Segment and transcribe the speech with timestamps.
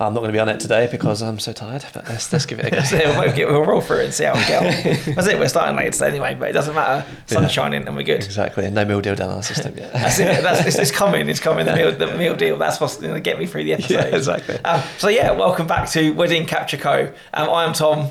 [0.00, 2.46] I'm not going to be on it today because I'm so tired, but let's, let's
[2.46, 2.80] give it a go.
[2.82, 4.60] So we'll, get, we'll roll through it and see how we go.
[5.14, 5.38] That's it.
[5.38, 7.06] We're starting late today anyway, but it doesn't matter.
[7.26, 7.48] Sun's Yeah.
[7.48, 8.24] shining and we're good.
[8.24, 8.68] exactly.
[8.70, 9.92] No meal deal down our system yet.
[9.92, 10.42] That's it.
[10.42, 11.28] That's, it's, it's coming.
[11.28, 11.64] It's coming.
[11.64, 12.56] The meal, the meal deal.
[12.56, 13.94] That's what's going to get me through the episode.
[13.94, 14.58] Yeah, exactly.
[14.64, 17.12] Um, so yeah, welcome back to Wedding Capture Co.
[17.32, 18.10] Um, I am Tom.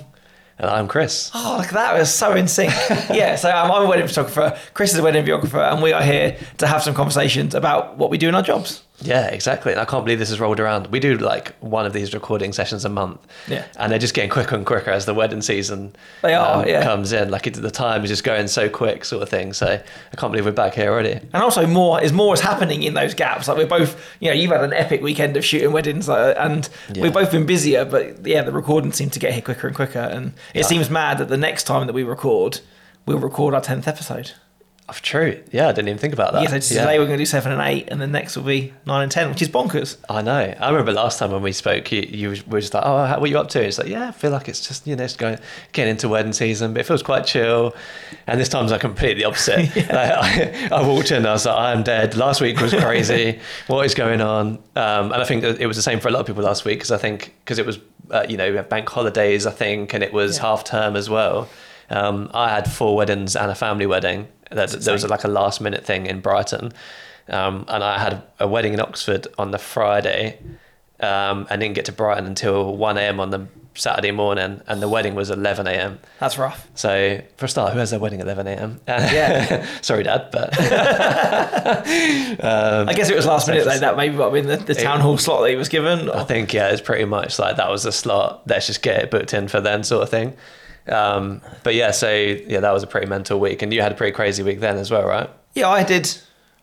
[0.60, 1.32] And I'm Chris.
[1.34, 1.96] Oh, look at that.
[1.96, 2.72] We're so in sync.
[3.10, 4.58] yeah, so um, I'm a wedding photographer.
[4.74, 8.10] Chris is a wedding videographer, and we are here to have some conversations about what
[8.12, 8.84] we do in our jobs.
[9.02, 9.72] Yeah, exactly.
[9.74, 10.88] And I can't believe this has rolled around.
[10.88, 13.20] We do like one of these recording sessions a month.
[13.50, 13.66] Yeah.
[13.78, 15.92] And they're just getting quicker and quicker as the wedding season um,
[16.22, 16.84] They are, yeah.
[16.84, 17.30] comes in.
[17.30, 19.52] Like it, the time is just going so quick, sort of thing.
[19.52, 21.14] So I can't believe we're back here already.
[21.34, 23.48] And also, more is more is happening in those gaps.
[23.48, 26.70] Like we're both, you know, you've had an epic weekend of shooting weddings, uh, and
[26.94, 27.02] Yeah.
[27.04, 27.84] we've both been busier.
[27.86, 30.68] But yeah, the recording seems to get here quicker and quicker, and it Yeah.
[30.68, 32.60] seems mad that the next time that we record,
[33.06, 34.32] we'll record our tenth episode.
[35.02, 35.42] True.
[35.52, 36.44] Yeah, I didn't even think about that.
[36.44, 38.74] Yeah, so today we're going to do seven and eight, and then next will be
[38.86, 39.98] nine and ten, which is bonkers.
[40.10, 40.54] I know.
[40.60, 43.28] I remember last time when we spoke, you, you were just like, "Oh, how, what
[43.28, 45.16] are you up to?" It's like, "Yeah, I feel like it's just you know, it's
[45.16, 45.38] going
[45.72, 47.76] getting into wedding season, but it feels quite chill."
[48.28, 49.70] And this time's like completely the opposite.
[49.76, 53.40] Like, I, I walked in, I was like, "I'm dead." Last week was crazy.
[53.68, 54.60] what is going on?
[54.76, 56.80] Um, and I think it was the same for a lot of people last week
[56.80, 57.80] because I think because it was
[58.12, 60.44] uh, you know we bank holidays, I think, and it was Yeah.
[60.44, 61.50] half term as well.
[61.90, 64.28] Um, I had four weddings and a family wedding.
[64.56, 66.74] There, there was like a last minute thing in Brighton.
[67.30, 70.40] Um, and I had a wedding in Oxford on the Friday
[71.00, 73.20] um, and didn't get to Brighton until 1 a.m.
[73.20, 74.62] on the Saturday morning.
[74.68, 76.00] And the wedding was 11 a.m.
[76.20, 76.68] That's rough.
[76.76, 78.82] So, for a start, who has their wedding at 11 a.m.?
[78.88, 79.66] Yeah.
[79.82, 81.84] Sorry, Dad, but I
[82.94, 85.18] guess it was last minute like That maybe might have been the, the town hall
[85.18, 86.10] slot that he was given.
[86.10, 88.44] I think, yeah, it's pretty much like that was the slot.
[88.48, 90.36] Let's just get it booked in for then, sort of thing.
[90.88, 93.62] Um, but yeah, so yeah, that was a pretty mental week.
[93.62, 95.30] And you had a pretty crazy week then as well, right?
[95.54, 96.16] Yeah, I did.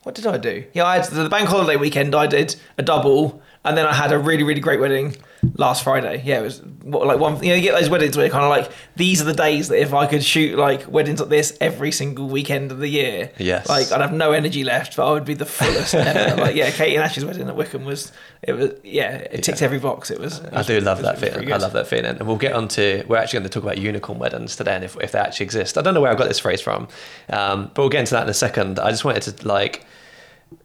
[0.02, 0.64] What did I do?
[0.72, 2.14] Yeah, I had the bank holiday weekend.
[2.14, 5.16] I did a double, and then I had a really, really great wedding
[5.56, 6.22] last Friday.
[6.24, 7.42] Yeah, it was what, like one.
[7.42, 9.68] You know, you get those weddings where you're kind of like, these are the days
[9.68, 13.30] that if I could shoot like weddings like this every single weekend of the year,
[13.38, 13.68] Yes.
[13.68, 16.40] like I'd have no energy left, but I would be the fullest ever.
[16.42, 19.66] Like, yeah, Katie and Ash's wedding at Wickham was, it was, yeah, it ticked Yeah.
[19.66, 20.10] every box.
[20.10, 20.38] It was.
[20.38, 21.52] it I do love was- that was feeling.
[21.52, 22.06] I love that feeling.
[22.16, 24.84] And we'll get on to, we're actually going to talk about unicorn weddings today and
[24.84, 25.76] if, if they actually exist.
[25.76, 26.88] I don't know where I got this phrase from,
[27.28, 28.78] um, but we'll get into that in a second.
[28.78, 29.84] I just wanted to like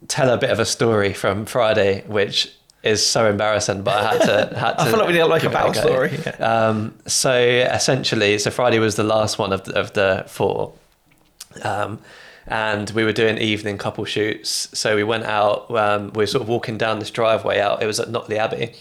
[0.08, 2.52] tell a bit of a story from Friday, which
[2.86, 5.42] is so embarrassing, but I had to, had to I feel like we need like
[5.42, 6.18] a give it battle story.
[6.24, 6.36] Yeah.
[6.56, 10.72] Um, so essentially, so Friday was the last one of the, of the four.
[11.62, 12.00] Um,
[12.46, 14.68] and we were doing evening couple shoots.
[14.78, 17.82] So we went out, um, we were sort of walking down this driveway out.
[17.82, 18.74] It was at Notley Abbey.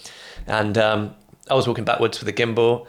[0.46, 1.16] And um,
[1.50, 2.88] I was walking backwards with the gimbal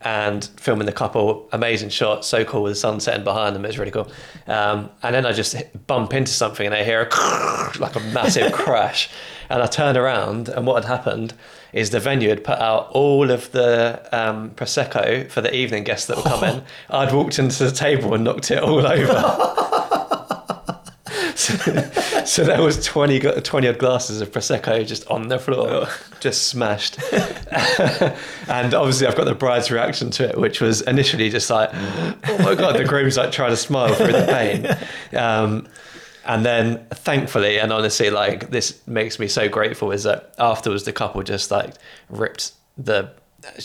[0.00, 1.48] and filming the couple.
[1.52, 3.64] Amazing shot, so cool with the sun setting behind them.
[3.64, 4.10] It was really cool.
[4.46, 5.56] Um, and then I just
[5.86, 9.08] bump into something and I hear a like a massive crash.
[9.48, 11.34] And I turn around, and what had happened
[11.72, 16.06] is the venue had put out all of the um, prosecco for the evening guests
[16.06, 16.62] that were coming.
[16.90, 19.12] I'd walked into the table and knocked it all over.
[21.34, 21.54] so,
[22.24, 25.88] so there was 20, 20 odd glasses of prosecco just on the floor,
[26.20, 26.98] just smashed.
[28.48, 32.38] and obviously, I've got the bride's reaction to it, which was initially just like, "Oh
[32.40, 35.18] my god!" The groom's like trying to smile through the pain.
[35.18, 35.66] Um,
[36.24, 40.92] and then, thankfully, and honestly, like this makes me so grateful is that afterwards the
[40.92, 41.74] couple just like
[42.08, 43.10] ripped the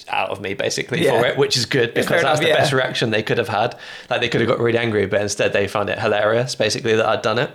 [0.09, 1.19] out of me basically Yeah.
[1.19, 2.57] for it, which is good because that's the yeah.
[2.57, 3.75] best reaction they could have had.
[4.09, 7.05] Like they could have got really angry, but instead they found it hilarious, basically that
[7.05, 7.51] I'd done it.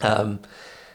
[0.00, 0.40] Um,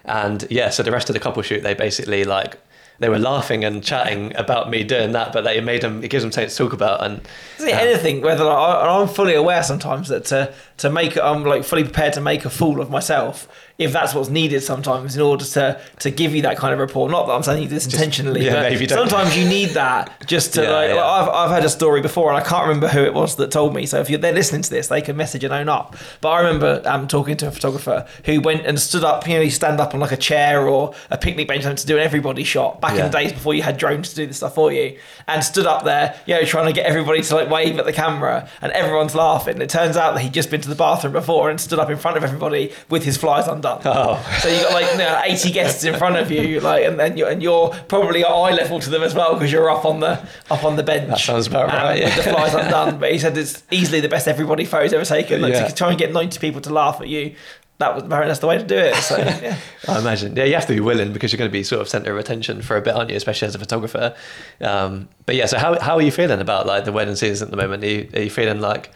[0.03, 2.58] and yeah, so the rest of the couple shoot, they basically like
[3.00, 6.24] they were laughing and chatting about me doing that, but they made them it gives
[6.24, 7.03] them something to talk about.
[7.03, 7.22] And
[7.58, 11.84] See, anything, whether like, I'm fully aware sometimes that to to make I'm like fully
[11.84, 13.47] prepared to make a fool of myself
[13.78, 17.09] if that's what's needed sometimes in order to to give you that kind of rapport.
[17.09, 19.09] Not that I'm saying this intentionally, yeah, but maybe you don't.
[19.09, 20.96] sometimes you need that just to Yeah, like, yeah.
[20.96, 23.52] like, I've I've had a story before and I can't remember who it was that
[23.52, 23.86] told me.
[23.86, 25.96] So if you're they're listening to this, they can message and own up.
[26.20, 29.28] But I remember um, talking to a photographer who went and stood up.
[29.28, 31.97] You know, you stand up on like a chair or a picnic bench to do
[31.97, 34.56] an everybody shot back in the days before you had drones to do the stuff
[34.56, 34.97] for you,
[35.28, 37.94] and stood up there, you know, trying to get everybody to like wave at the
[37.94, 39.61] camera, and everyone's laughing.
[39.61, 41.97] It turns out that he'd just been to the bathroom before and stood up in
[41.97, 43.82] front of everybody with his flies undone.
[43.85, 47.00] oh, So you got like you know, 80 guests in front of you, like, and
[47.00, 49.85] then you're, and you're probably at eye level to them as well because you're up
[49.85, 50.20] on the
[50.50, 51.09] up on the bench.
[51.09, 54.09] That sounds about um, right, With the flies undone, but he said it's easily the
[54.09, 55.41] best everybody photos ever taken.
[55.41, 55.68] Like Yeah.
[55.68, 57.35] to try and get 90 people to laugh at you.
[57.79, 58.94] That was that's the way to do it.
[58.97, 59.58] So yeah.
[59.88, 60.35] I imagine.
[60.35, 62.18] Yeah, you have to be willing because you're going to be sort of centre of
[62.20, 63.16] attention for a bit, aren't you?
[63.16, 64.16] Especially as a photographer.
[64.62, 67.50] Um, but yeah, so how, how are you feeling about like the wedding season at
[67.52, 67.84] the moment?
[67.84, 68.91] Are you, are you feeling like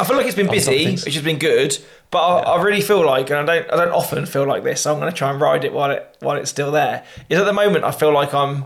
[0.00, 1.76] I feel like it's been On top of busy, which has been good.
[2.10, 4.82] But I, I really feel like, and I don't, I don't often feel like this.
[4.82, 7.04] So I'm going to try and ride it while it while it's still there.
[7.28, 8.64] Is at the moment I feel like I'm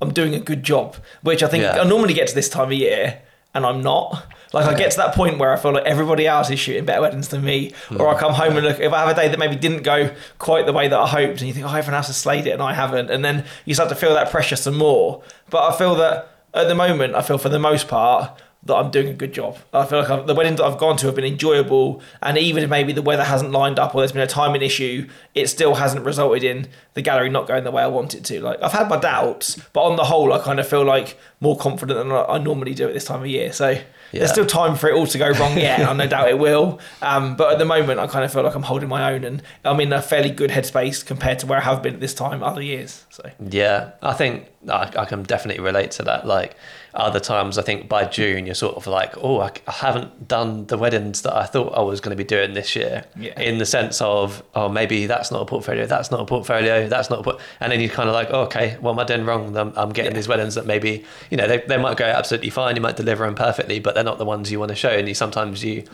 [0.00, 1.80] I'm doing a good job, which I think Yeah.
[1.80, 3.22] I normally get to this time of year
[3.54, 4.26] and I'm not.
[4.52, 7.00] Like I get to that point where I feel like everybody else is shooting better
[7.00, 8.18] weddings than me, or I mm.
[8.18, 8.78] come home and look.
[8.78, 11.40] If I have a day that maybe didn't go quite the way that I hoped,
[11.40, 13.74] and you think, oh, everyone else has slayed it and I haven't, and then you
[13.74, 15.22] start to feel that pressure some more.
[15.50, 18.30] But I feel that at the moment, I feel for the most part
[18.66, 19.56] that I'm doing a good job.
[19.72, 22.62] I feel like I've, the weddings that I've gone to have been enjoyable, and even
[22.62, 25.74] if maybe the weather hasn't lined up or there's been a timing issue, it still
[25.76, 28.40] hasn't resulted in the gallery not going the way I want it to.
[28.40, 31.56] Like I've had my doubts, but on the whole, I kind of feel like more
[31.56, 33.52] confident than I I normally do at this time of year.
[33.52, 34.20] So Yeah.
[34.20, 36.80] there's still time for it all to go wrong yet, and no doubt it will.
[37.02, 39.42] Um, but at the moment, I kind of feel like I'm holding my own, and
[39.64, 42.42] I'm in a fairly good headspace compared to where I have been at this time
[42.42, 43.04] other years.
[43.10, 46.26] So Yeah, I think I, I can definitely relate to that.
[46.26, 46.56] Like
[46.94, 50.66] other times, I think by June you're sort of like, oh, I, I haven't done
[50.66, 53.04] the weddings that I thought I was going to be doing this year.
[53.18, 53.38] Yeah.
[53.40, 57.10] In the sense of, oh, maybe that's not a portfolio, that's not a portfolio, that's
[57.10, 59.24] not a port, and then you're kind of like, oh, okay, what am I doing
[59.24, 59.56] wrong?
[59.56, 60.16] I'm, I'm getting Yeah.
[60.16, 63.24] these weddings that maybe you know they, they might go absolutely fine, you might deliver
[63.26, 65.84] them perfectly, but they're not the ones you want to show, and you sometimes you.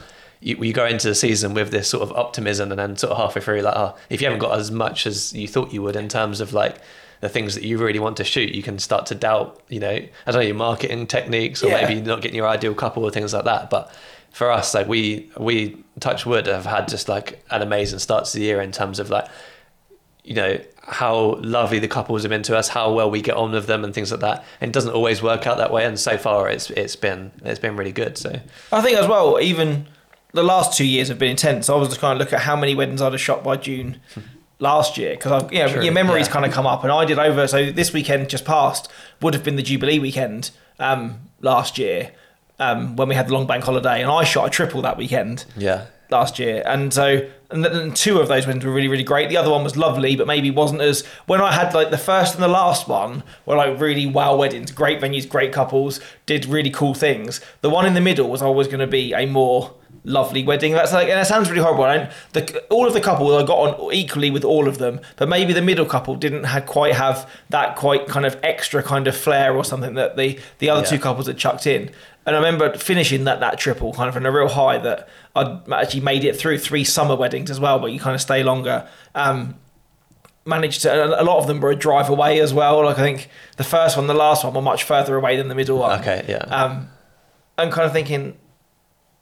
[0.45, 3.17] You, you go into the season with this sort of optimism, and then sort of
[3.19, 5.95] halfway through, like, oh, if you haven't got as much as you thought you would
[5.95, 6.81] in terms of like
[7.23, 9.89] the things that you really want to shoot, you can start to doubt, you know,
[9.91, 11.87] I don't know, your marketing techniques or Yeah.
[11.87, 13.71] maybe not getting your ideal couple or things like that.
[13.71, 13.95] But
[14.33, 18.39] for us, like we we touch wood have had just like an amazing start to
[18.39, 19.27] the year in terms of like,
[20.25, 23.53] you know, how lovely the couples have been to us, how well we get on
[23.53, 24.45] with them and things like that.
[24.61, 25.85] And it doesn't always work out that way.
[25.85, 28.19] And so far it's it's been it's been really good.
[28.19, 28.41] So
[28.73, 29.87] I think as well, even
[30.33, 31.71] the last two years have been intense.
[31.71, 34.01] I was just kind of look at how many weddings I'd have shot by June
[34.15, 34.21] hmm.
[34.63, 36.33] Last year because you know, True, your memories yeah.
[36.33, 37.47] kind of come up, and I did over.
[37.47, 38.89] So this weekend just passed
[39.21, 42.13] would have been the Jubilee weekend um, last year
[42.59, 45.45] um, when we had the long bank holiday, and I shot a triple that weekend
[45.57, 45.87] yeah.
[46.11, 49.29] last year, and so and then two of those wins were really really great.
[49.29, 52.35] The other one was lovely, but maybe wasn't as when I had like the first
[52.35, 56.71] and the last one were like really wow weddings, great venues, great couples, did really
[56.71, 57.41] cool things.
[57.63, 59.75] The one in the middle was always going to be a more
[60.05, 60.73] lovely wedding.
[60.73, 61.85] That's like and it sounds really horrible.
[61.85, 65.29] I the, all of the couples I got on equally with all of them, but
[65.29, 69.17] maybe the middle couple didn't had quite have that quite kind of extra kind of
[69.17, 70.89] flair or something that the the other Yeah.
[70.89, 71.91] two couples had chucked in.
[72.25, 75.71] And I remember finishing that that triple kind of in a real high that I'd
[75.73, 78.87] actually made it through three summer weddings as well, but you kind of stay longer.
[79.15, 79.57] Um,
[80.45, 82.85] managed to, a lot of them were a drive away as well.
[82.85, 85.55] Like I think the first one, the last one were much further away than the
[85.55, 86.01] middle one.
[86.01, 86.25] Okay.
[86.29, 86.39] Yeah.
[86.39, 86.89] Um,
[87.59, 88.37] I'm kind of thinking,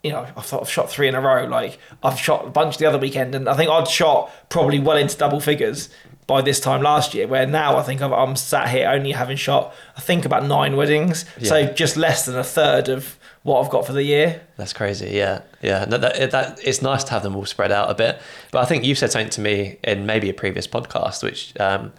[0.02, 1.44] you know, I thought I've shot three in a row.
[1.47, 4.97] Like I've shot a bunch the other weekend, and I think I'd shot probably well
[4.97, 5.88] into double figures
[6.26, 7.26] by this time last year.
[7.26, 10.76] Where now I think I'm, I'm sat here only having shot, I think about nine
[10.76, 14.43] weddings, so just less than a third of what I've got for the year.
[14.56, 15.11] That's crazy.
[15.11, 15.87] Yeah, yeah.
[15.87, 18.20] No, that, that it's nice to have them all spread out a bit.
[18.53, 21.93] But I think you said something to me in maybe a previous podcast, which um,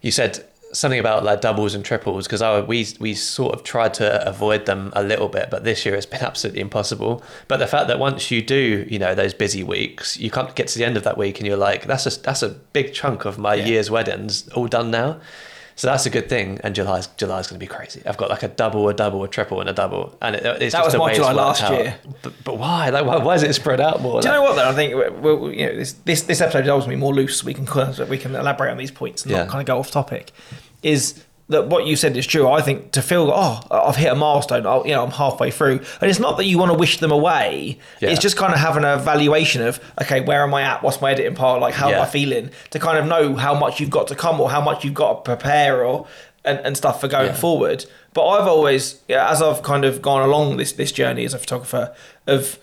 [0.00, 3.94] you said something about like doubles and triples because I we we sort of tried
[3.94, 7.22] to avoid them a little bit, but this year it's been absolutely impossible.
[7.48, 10.68] But the fact that once you do, you know, those busy weeks, you can't get
[10.68, 13.24] to the end of that week and you're like, that's a that's a big chunk
[13.24, 13.66] of my Yeah.
[13.66, 15.20] year's weddings all done now.
[15.80, 18.02] So that's a good thing, and July's July's going to be crazy.
[18.04, 20.74] I've got like a double, a double, a triple, and a double, and it, it's
[20.74, 21.72] That just was my July last out.
[21.72, 21.94] year.
[22.20, 22.90] But, but why?
[22.90, 24.20] Like, why, why is it spread out more?
[24.20, 24.68] Do you know what though?
[24.68, 27.38] I think you know this this this episode is ultimately more loose.
[27.38, 27.64] So we can
[28.10, 29.38] we can elaborate on these points and Yeah.
[29.44, 30.32] not kind of go off topic.
[30.82, 32.48] Is that what you said is true?
[32.48, 34.64] I think to feel oh I've hit a milestone.
[34.66, 37.10] Oh, you know I'm halfway through, and it's not that you want to wish them
[37.12, 37.78] away.
[38.00, 38.10] Yeah.
[38.10, 40.82] It's just kind of having a valuation of okay, where am I at?
[40.82, 41.60] What's my editing part?
[41.60, 42.50] Like how am I feeling?
[42.70, 45.12] To kind of know how much you've got to come or how much you've got
[45.24, 46.06] to prepare or
[46.44, 47.34] and, and stuff for going Yeah.
[47.34, 47.84] forward.
[48.14, 51.94] But I've always, as I've kind of gone along this this journey as a photographer,
[52.26, 52.58] of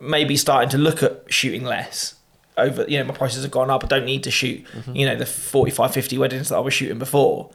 [0.00, 2.14] maybe starting to look at shooting less
[2.58, 4.94] over you know my prices have gone up i don't need to shoot Mm-hmm.
[4.96, 7.50] you know the 45 50 weddings that i was shooting before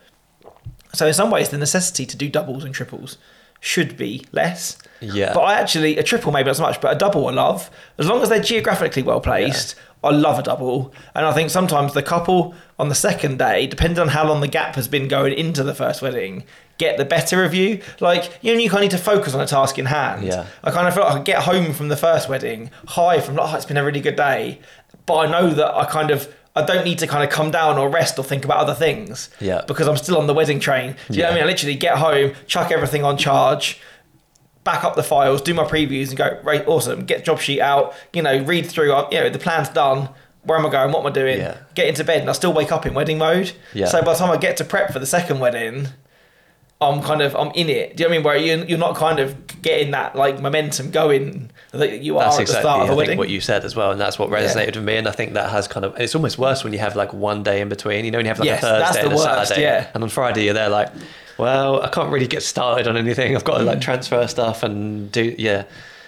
[0.93, 3.17] so in some ways the necessity to do doubles and triples
[3.59, 5.33] should be less Yeah.
[5.33, 8.07] but i actually a triple maybe not so much but a double i love as
[8.07, 12.03] long as they're geographically well placed I love a double, and I think sometimes the
[12.03, 15.63] couple on the second day, depending on how long the gap has been going into
[15.63, 16.43] the first wedding,
[16.77, 17.81] get the better of you.
[17.99, 20.23] Like you know, you kind of need to focus on a task in hand.
[20.23, 20.45] Yeah.
[20.63, 23.51] I kind of feel like I get home from the first wedding high from like,
[23.51, 24.61] oh, it's been a really good day,
[25.07, 27.77] but I know that I kind of I don't need to kind of come down
[27.77, 29.29] or rest or think about other things.
[29.39, 29.61] Yeah.
[29.67, 30.95] Because I'm still on the wedding train.
[31.09, 31.43] Do you know what I mean?
[31.43, 33.79] I literally get home, chuck everything on charge,
[34.63, 37.05] back up the files, do my previews, and go right, awesome.
[37.05, 37.93] Get job sheet out.
[38.13, 38.91] You know, read through.
[38.93, 40.09] uh, You know, the plan's done.
[40.43, 40.91] Where am I going?
[40.93, 41.39] What am I doing?
[41.39, 41.57] Yeah.
[41.75, 43.51] Get into bed, and I still wake up in wedding mode.
[43.73, 43.87] Yeah.
[43.87, 45.87] So by the time I get to prep for the second wedding,
[46.79, 47.97] I'm kind of I'm in it.
[47.97, 48.23] Do you know what I mean?
[48.23, 52.39] Where you you're not kind of getting that like momentum going that you That's are
[52.39, 53.09] at exactly the start of I a wedding.
[53.11, 54.95] think what you said as well, and that's what resonated with me.
[54.97, 57.41] And I think that has kind of it's almost worse when you have like one
[57.41, 58.05] day in between.
[58.05, 59.89] You know, when you have like Yes, a Thursday that's and a worst, Saturday, yeah.
[59.95, 60.89] and on Friday you're there like,
[61.39, 63.35] Well, I can't really get started on anything.
[63.35, 63.81] I've got to like mm.
[63.81, 65.63] transfer stuff and do yeah.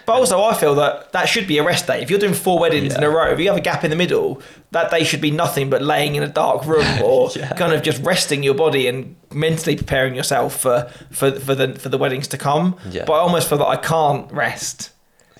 [0.09, 2.01] But also, I feel that that should be a rest day.
[2.01, 3.95] If you're doing four weddings in a row, if you have a gap in the
[3.95, 7.53] middle, that day should be nothing but laying in a dark room or Yeah.
[7.53, 11.89] kind of just resting your body and mentally preparing yourself for for for the for
[11.89, 12.75] the weddings to come.
[12.89, 13.05] Yeah.
[13.05, 14.89] But I almost feel that I can't rest.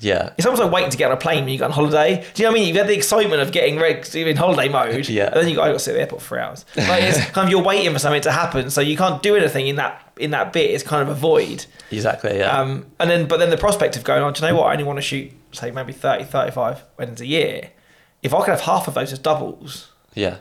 [0.01, 0.32] Yeah.
[0.38, 2.25] It's almost like waiting to get on a plane when you go on holiday.
[2.34, 2.68] Do you know what I mean?
[2.70, 5.25] You've had the excitement of getting ready, you're in holiday mode, Yeah.
[5.27, 6.65] and then you got, I got to sit at the airport for three hours.
[6.75, 9.68] Like it's kind of you're waiting for something to happen, so you can't do anything
[9.68, 10.72] in that in that bit.
[10.72, 11.65] It's kind of a void.
[11.91, 12.38] Exactly.
[12.38, 12.58] Yeah.
[12.60, 14.68] Um, and then, but then the prospect of going on, do you know what?
[14.68, 17.70] I only want to shoot, say, maybe 30, 35 weddings a year.
[18.22, 20.38] If I could have half of those as doubles, yeah.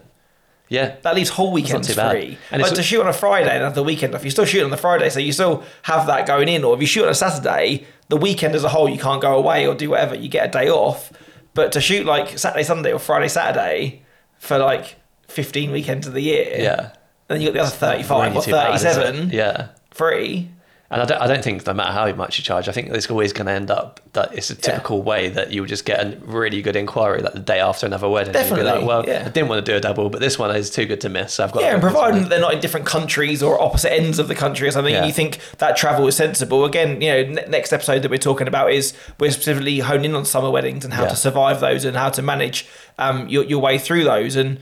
[0.68, 0.96] Yeah.
[1.02, 2.36] that leaves whole weekends free.
[2.50, 4.64] And like to shoot on a Friday and have the weekend off, you still shoot
[4.64, 6.62] on the Friday, so you still have that going in.
[6.64, 9.36] Or if you shoot on a Saturday, the weekend as a whole, you can't go
[9.36, 10.14] away or do whatever.
[10.14, 11.12] You get a day off.
[11.54, 14.02] But to shoot like Saturday, Sunday, or Friday, Saturday
[14.38, 14.96] for like
[15.28, 16.78] 15 weekends of the year, Yeah.
[16.80, 16.90] and
[17.28, 19.68] then you got the other 35 or too bad, 37 Yeah.
[19.90, 20.50] free.
[20.90, 23.10] And I don't, I don't think no matter how much you charge, I think it's
[23.10, 26.00] always going to end up that it's a typical way that you would just get
[26.00, 28.32] a really good inquiry like the day after another wedding.
[28.32, 29.24] You'd be Definitely, like, well, yeah.
[29.26, 31.34] I didn't want to do a double, but this one is too good to miss.
[31.34, 34.18] So I've got Yeah, and providing that they're not in different countries or opposite ends
[34.18, 35.00] of the country or something, Yeah.
[35.00, 36.64] and you think that travel is sensible.
[36.64, 40.14] Again, you know, ne- next episode that we're talking about is we're specifically honing in
[40.14, 41.08] on summer weddings and how Yeah.
[41.10, 42.66] to survive those and how to manage
[42.96, 44.36] um, your, your way through those.
[44.36, 44.58] And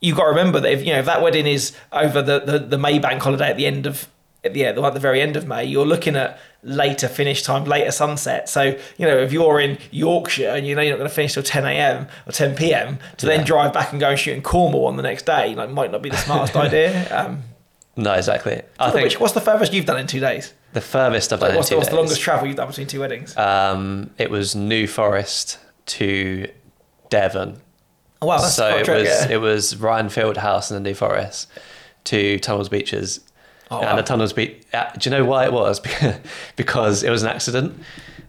[0.00, 2.58] you've got to remember that if you know if that wedding is over the, the,
[2.60, 4.06] the May bank holiday at the end of
[4.44, 7.90] at the, at the very end of May, you're looking at later finish time, later
[7.90, 8.48] sunset.
[8.48, 8.62] So,
[8.96, 11.42] you know, if you're in Yorkshire and you know you're not going to finish till
[11.42, 12.08] 10 a.m.
[12.26, 12.98] or 10 p.m.
[13.18, 15.70] to then drive back and go and shoot in Cornwall on the next day, like
[15.70, 17.08] might not be the smartest idea.
[17.16, 17.42] Um,
[17.96, 18.62] No, exactly.
[18.78, 20.52] I Which, think what's the furthest you've done in two days?
[20.74, 22.88] the furthest I've done in what's, the, two what's the longest travel you've done between
[22.88, 23.36] two weddings?
[23.36, 26.48] Um, it was New Forest to
[27.08, 27.60] Devon.
[28.20, 29.28] oh, wow, that's so it was yeah.
[29.30, 31.48] it was Rhinefield House in the New Forest
[32.04, 33.20] to Tunnels Beaches.
[33.74, 33.96] Oh, and wow.
[33.96, 34.32] the Tunnels.
[34.32, 35.80] Uh, do you know why it was?
[36.56, 37.80] because it was an accident.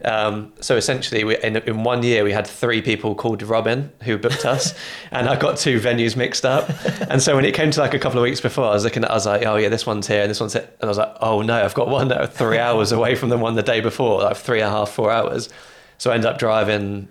[0.04, 4.18] Um, so essentially, we, in, in one year, we had three people called Robin who
[4.18, 4.76] booked us,
[5.12, 6.70] and I got two venues mixed up.
[7.10, 9.04] And so when it came to like a couple of weeks before, I was looking
[9.04, 10.88] at, I was like, oh yeah, this one's here and this one's here, and I
[10.88, 13.64] was like, oh no, I've got one that three hours away from the one the
[13.64, 15.50] day before, like three and a half, four hours.
[15.98, 17.08] So I ended up driving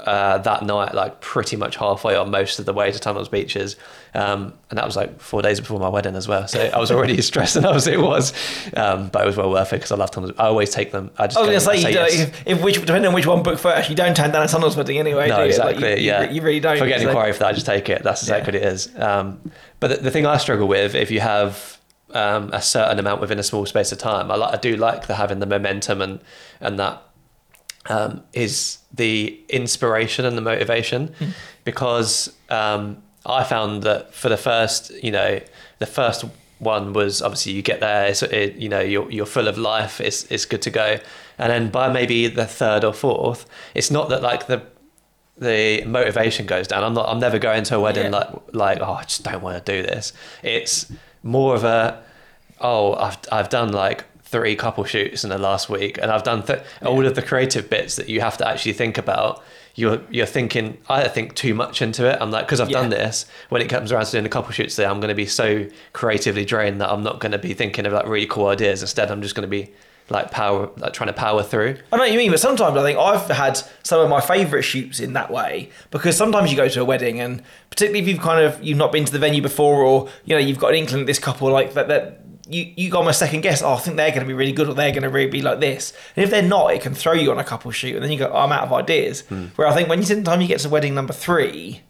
[0.00, 3.76] uh, that night, like pretty much halfway on most of the way to Tunnels Beaches.
[4.14, 6.46] Um, and that was like four days before my wedding as well.
[6.48, 8.32] So I was already stressed enough as it was.
[8.76, 10.32] Um, but it was well worth it because I love Tunnels.
[10.38, 11.10] I always take them.
[11.18, 12.14] I just I was go going to say, you yes.
[12.14, 14.76] if, if which, depending on which one book first, you don't turn down a tunnels
[14.76, 15.28] wedding anyway.
[15.28, 15.46] No, you?
[15.46, 15.74] exactly.
[15.74, 16.76] Like, you, you yeah, re- you, really don't.
[16.76, 18.02] If I get an inquiry for that, I just take it.
[18.02, 18.94] That's exactly what it is.
[18.96, 19.50] Um,
[19.80, 21.78] but the, the thing I struggle with, if you have
[22.10, 25.06] um, a certain amount within a small space of time, I, like, I do like
[25.06, 26.20] the having the momentum and
[26.60, 27.02] and that
[27.88, 31.30] um, is the inspiration and the motivation, Hmm.
[31.64, 35.40] because um, I found that for the first, you know,
[35.78, 36.24] the first
[36.58, 40.00] one was obviously you get there, it's, it, you know, you're you're full of life,
[40.00, 40.98] it's it's good to go,
[41.38, 44.62] and then by maybe the third or fourth, it's not that like the
[45.38, 46.82] the motivation goes down.
[46.82, 47.08] I'm not.
[47.10, 48.18] I'm never going to a wedding Yeah.
[48.18, 50.12] like like oh I just don't want to do this.
[50.42, 50.90] It's
[51.22, 52.02] more of a
[52.60, 54.04] oh I've I've done like
[54.36, 57.70] three couple shoots in the last week, and I've done th- all of the creative
[57.70, 59.42] bits that you have to actually think about.
[59.74, 62.18] You're you're thinking I think too much into it.
[62.20, 63.26] I'm like because I've done this.
[63.48, 65.66] When it comes around to doing a couple shoots today, I'm going to be so
[65.94, 68.82] creatively drained that I'm not going to be thinking of like really cool ideas.
[68.82, 69.72] Instead, I'm just going to be
[70.08, 71.76] like power like trying to power through.
[71.92, 74.62] I know what you mean, but sometimes I think I've had some of my favourite
[74.62, 78.20] shoots in that way because sometimes you go to a wedding and particularly if you've
[78.20, 80.76] kind of you've not been to the venue before or you know you've got an
[80.76, 83.62] inkling that this couple like that that you you got my second guess.
[83.62, 85.42] Oh, I think they're going to be really good or they're going to really be
[85.42, 85.92] like this.
[86.14, 88.18] And if they're not, it can throw you on a couple shoot and then you
[88.18, 89.22] go, oh, I'm out of ideas.
[89.22, 89.46] Hmm.
[89.56, 91.82] Where I think when you time you get to wedding number three.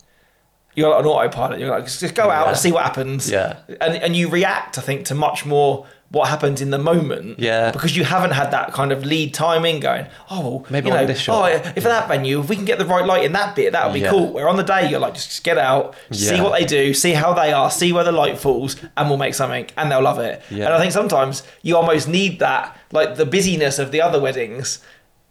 [0.74, 1.58] You're like an autopilot.
[1.58, 2.48] You're like, just just go out Yeah.
[2.50, 3.30] and see what happens.
[3.30, 3.60] Yeah.
[3.80, 7.38] And and you react, I think, to much more what happens in the moment.
[7.40, 7.72] Yeah.
[7.72, 11.00] Because you haven't had that kind of lead timing going, oh, well, Maybe you on
[11.00, 11.42] know, this shot.
[11.42, 13.72] oh, if at that venue, if we can get the right light in that bit,
[13.72, 14.10] that would be Yeah.
[14.10, 14.32] cool.
[14.32, 17.34] Where on the day, you're like, just get out, see what they do, see how
[17.34, 20.42] they are, see where the light falls, and we'll make something, and they'll love it.
[20.48, 20.66] Yeah.
[20.66, 24.78] And I think sometimes you almost need that, like the busyness of the other weddings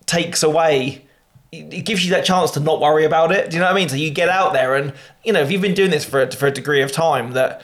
[0.06, 1.04] takes away.
[1.52, 3.50] It it gives you that chance to not worry about it.
[3.50, 3.88] Do you know what I mean?
[3.88, 4.92] So you get out there, and
[5.24, 7.62] you know if you've been doing this for a, for a degree of time, that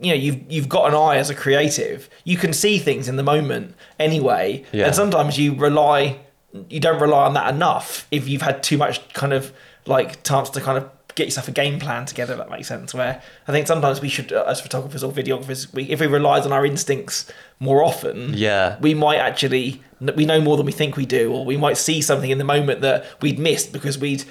[0.00, 2.08] you know you've you've got an eye as a creative.
[2.24, 4.86] You can see things in the moment anyway, Yeah.
[4.86, 6.20] and sometimes you rely
[6.68, 9.52] you don't rely on that enough if you've had too much kind of
[9.86, 12.32] like chance to kind of get yourself a game plan together.
[12.34, 12.94] If that makes sense.
[12.94, 16.42] Where I think sometimes we should, uh, as photographers or videographers, we, if we relied
[16.44, 18.76] on our instincts more often, Yeah.
[18.80, 19.82] we might actually
[20.16, 22.44] we know more than we think we do, or we might see something in the
[22.44, 24.24] moment that we'd missed because we'd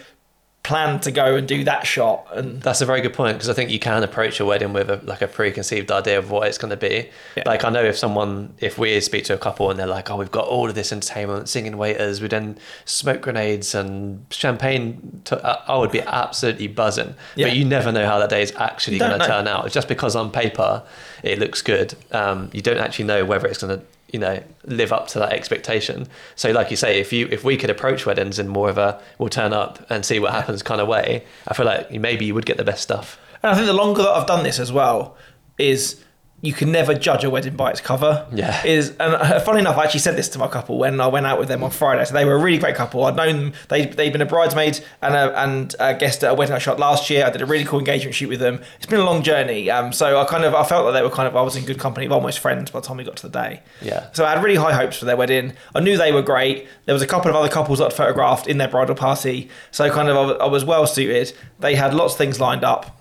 [0.63, 3.53] planned to go and do that shot and That's a very good point because I
[3.53, 6.57] think you can approach a wedding with a, like a preconceived idea of what it's
[6.57, 7.09] going to be.
[7.37, 7.43] Yeah.
[7.45, 10.17] Like I know if someone, if we speak to a couple and they're like, "Oh,
[10.17, 15.43] we've got all of this entertainment, singing waiters, we've done smoke grenades and champagne," to,
[15.43, 17.15] uh, I would be absolutely buzzing.
[17.35, 17.47] Yeah.
[17.47, 19.71] But you never know how that day is actually going to turn out.
[19.71, 20.83] Just because on paper
[21.23, 24.91] it looks good, um, you don't actually know whether it's going to you know live
[24.91, 26.07] up to that expectation.
[26.35, 29.01] So like you say if you if we could approach weddings in more of a
[29.17, 32.33] we'll turn up and see what happens kind of way i feel like maybe you
[32.33, 33.19] would get the best stuff.
[33.41, 35.15] And I think the longer that I've done this as well
[35.57, 36.03] is
[36.41, 38.25] you can never judge a wedding by its cover.
[38.33, 38.65] Yeah.
[38.65, 41.25] Is and uh, funny enough, I actually said this to my couple when I went
[41.25, 42.05] out with them on Friday.
[42.05, 43.03] So they were a really great couple.
[43.03, 43.53] I'd known them.
[43.67, 46.79] They they'd been a bridesmaid and a and a guest at a wedding I shot
[46.79, 47.25] last year.
[47.25, 48.61] I did a really cool engagement shoot with them.
[48.77, 49.69] It's been a long journey.
[49.69, 51.65] Um, so I kind of I felt that they were kind of I was in
[51.65, 53.61] good company, of almost friends by the time we got to the day.
[53.81, 54.09] Yeah.
[54.13, 55.53] So I had really high hopes for their wedding.
[55.75, 56.67] I knew they were great.
[56.85, 59.49] There was a couple of other couples that I'd photographed in their bridal party.
[59.71, 61.33] So kind of I I was well suited.
[61.59, 62.98] They had lots of things lined up.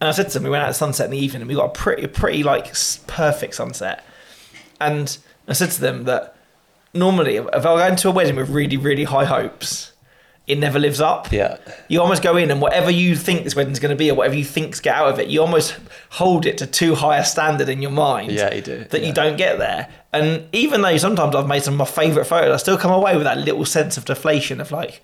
[0.00, 1.54] And I said to them, we went out at sunset in the evening and we
[1.54, 2.72] got a pretty, pretty like
[3.06, 4.04] perfect sunset.
[4.80, 5.16] And
[5.48, 6.36] I said to them that
[6.92, 9.92] normally if I go into a wedding with really, really high hopes,
[10.46, 11.32] it never lives up.
[11.32, 11.56] yeah
[11.88, 14.34] You almost go in and whatever you think this wedding's going to be or whatever
[14.34, 15.76] you think's get out of it, you almost
[16.10, 18.30] hold it to too high a standard in your mind.
[18.32, 18.84] Yeah, you do.
[18.84, 19.06] That Yeah.
[19.08, 19.88] you don't get there.
[20.12, 23.14] And even though sometimes I've made some of my favourite photos, I still come away
[23.14, 25.02] with that little sense of deflation of like,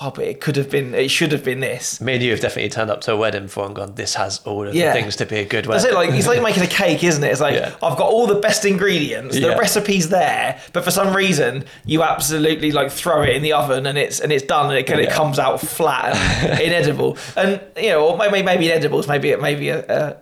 [0.00, 2.00] oh, but it could have been, it should have been this.
[2.00, 4.40] me and you have definitely turned up to a wedding before and gone this has
[4.44, 4.88] all of Yeah.
[4.92, 5.94] the things to be a good That's wedding it.
[5.94, 7.28] Like it's like making a cake, isn't it?
[7.28, 7.70] It's like Yeah.
[7.82, 9.54] I've got all the best ingredients, the Yeah.
[9.58, 13.96] recipe's there, but for some reason you absolutely like throw it in the oven and
[13.96, 17.16] it's and it's done and it, and it comes out flat and inedible.
[17.36, 20.16] And you know, or maybe maybe inedible is maybe maybe a, a,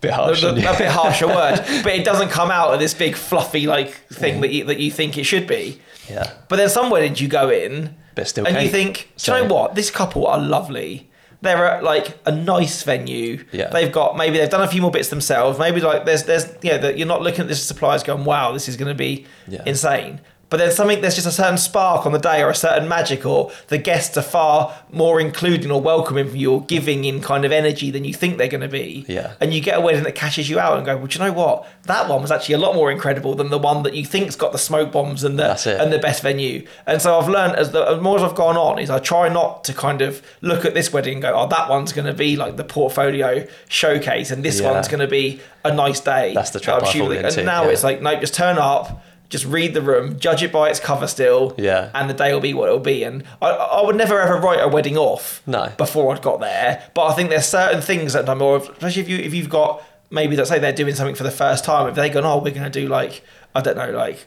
[0.00, 3.16] bit harsh a, a bit harsher word, but it doesn't come out of this big
[3.16, 4.16] fluffy like Mm.
[4.16, 5.80] thing that you that you think it should be.
[6.10, 9.38] yeah But then some weddings you go in But still and you think, do you
[9.38, 9.74] know what?
[9.74, 11.10] This couple are lovely.
[11.40, 13.44] They're at like a nice venue.
[13.52, 13.68] Yeah.
[13.68, 15.58] They've got maybe they've done a few more bits themselves.
[15.58, 18.66] Maybe like there's there's yeah that you're not looking at this suppliers going, wow, this
[18.68, 19.62] is going to be Yeah.
[19.66, 20.20] insane.
[20.54, 23.26] But then something there's just a certain spark on the day or a certain magic
[23.26, 27.44] or the guests are far more including or welcoming for you or giving in kind
[27.44, 29.04] of energy than you think they're going to be.
[29.08, 29.32] Yeah.
[29.40, 31.32] And you get a wedding that catches you out and go, well, do you know
[31.32, 31.66] what?
[31.86, 34.52] That one was actually a lot more incredible than the one that you think's got
[34.52, 36.64] the smoke bombs and the and the best venue.
[36.86, 39.28] And so I've learned as the as more as I've gone on is I try
[39.28, 42.14] not to kind of look at this wedding and go, oh, that one's going to
[42.14, 44.70] be like the portfolio showcase, and this Yeah.
[44.70, 46.32] one's going to be a nice day.
[46.32, 47.70] That's the trap I'm I fall into, And now yeah.
[47.70, 49.02] it's like, no, just turn up.
[49.34, 51.90] Just read the room, judge it by its cover still, Yeah.
[51.92, 53.02] and the day will be what it'll be.
[53.02, 55.72] And I, I would never ever write a wedding off No.
[55.76, 56.84] before I'd got there.
[56.94, 59.82] But I think there's certain things that I'm more, especially if you if you've got
[60.10, 61.88] maybe let's say they're doing something for the first time.
[61.88, 63.24] If they go, oh, we're going to do like
[63.56, 64.24] I don't know, like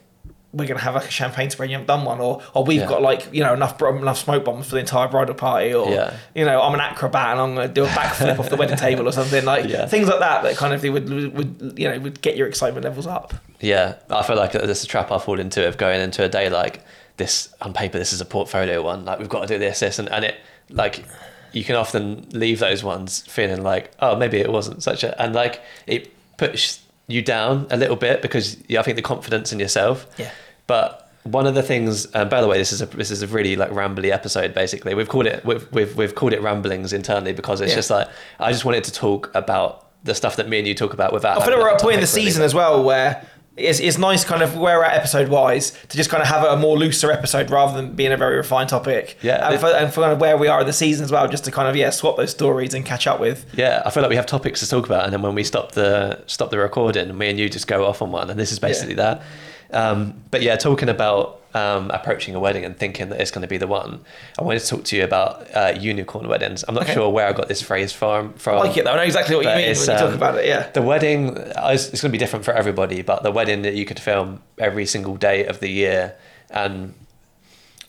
[0.51, 2.65] we're going to have like a champagne spray and you haven't done one, or or
[2.65, 2.87] we've Yeah.
[2.87, 6.13] got like you know enough enough smoke bombs for the entire bridal party, or Yeah.
[6.35, 8.75] you know I'm an acrobat and I'm going to do a backflip off the wedding
[8.87, 9.85] table or something like Yeah.
[9.85, 12.83] things like that that kind of thing would would you know would get your excitement
[12.83, 13.33] levels up.
[13.59, 16.49] Yeah, I feel like there's a trap I fall into of going into a day
[16.49, 16.83] like
[17.17, 17.97] this on paper.
[17.97, 19.05] This is a portfolio one.
[19.05, 20.35] Like we've got to do this, this, and, and it
[20.69, 21.05] like
[21.53, 25.33] you can often leave those ones feeling like oh maybe it wasn't such a and
[25.33, 29.59] like it puts you down a little bit because yeah, I think the confidence in
[29.59, 30.05] yourself.
[30.17, 30.29] Yeah.
[30.67, 33.27] But one of the things, and by the way, this is a this is a
[33.27, 34.53] really like rambly episode.
[34.53, 37.75] Basically, we've called it we've we've, we've called it ramblings internally because it's Yeah.
[37.77, 38.07] just like
[38.39, 41.41] I just wanted to talk about the stuff that me and you talk about without.
[41.41, 42.25] I feel like we're at a point in the really.
[42.25, 43.25] season as well where
[43.57, 46.43] it's, it's nice kind of where we're at episode wise to just kind of have
[46.43, 49.17] a more looser episode rather than being a very refined topic.
[49.21, 49.49] Yeah.
[49.49, 51.43] And for, and for kind of where we are in the season as well, just
[51.45, 53.45] to kind of, yeah, swap those stories and catch up with.
[53.53, 55.71] Yeah, I feel like we have topics to talk about, and then when we stop
[55.71, 58.59] the stop the recording, me and you just go off on one, and this is
[58.59, 59.23] basically that.
[59.71, 63.47] Um, but yeah, talking about um, approaching a wedding and thinking that it's going to
[63.47, 64.01] be the one,
[64.39, 66.63] I wanted to talk to you about uh, unicorn weddings.
[66.67, 66.93] I'm not Okay.
[66.93, 68.33] sure where I got this phrase from.
[68.33, 68.91] From I like it though.
[68.91, 70.45] I know exactly what you mean when you talk um, about it.
[70.45, 70.69] Yeah.
[70.71, 73.85] the wedding, uh, it's going to be different for everybody, but the wedding that you
[73.85, 76.15] could film every single day of the year,
[76.49, 76.93] and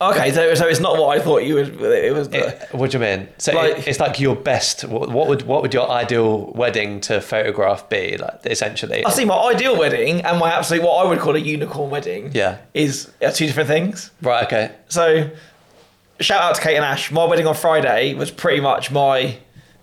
[0.00, 1.80] Okay, so, so it's not what I thought you would.
[1.80, 2.28] It was.
[2.28, 3.28] The, it, what do you mean?
[3.38, 4.84] So Like- it, it's like your best.
[4.84, 8.16] What, what would what would your ideal wedding to photograph be?
[8.16, 11.40] Like essentially, I see my ideal wedding and my absolute what I would call a
[11.40, 12.30] unicorn wedding.
[12.32, 12.58] Yeah.
[12.74, 14.12] Is are two different things.
[14.22, 14.44] right?
[14.46, 14.70] Okay.
[14.88, 15.30] So,
[16.20, 17.10] shout out to Kate and Ash.
[17.10, 19.38] My wedding on Friday was pretty much my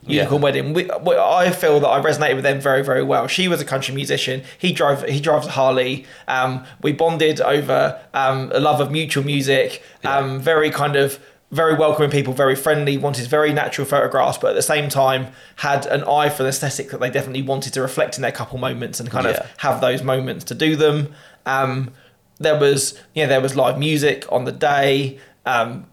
[0.07, 0.43] unicorn Yeah.
[0.43, 0.73] wedding.
[0.73, 3.27] We, we, I feel that I resonated with them very, very well.
[3.27, 4.43] She was a country musician.
[4.57, 5.03] He drove.
[5.03, 6.05] He drives a Harley.
[6.27, 9.81] Um, we bonded over um, a love of mutual music.
[10.03, 11.19] Um, very kind of.
[11.51, 15.85] Very welcoming people, very friendly, wanted very natural photographs, but at the same time had
[15.85, 18.99] an eye for the aesthetic that they definitely wanted to reflect in their couple moments
[18.99, 19.33] and kind Yeah.
[19.33, 21.13] of have those moments to do them.
[21.45, 21.91] Um,
[22.39, 25.19] there was, know, there was live music on the day.
[25.45, 25.85] Um,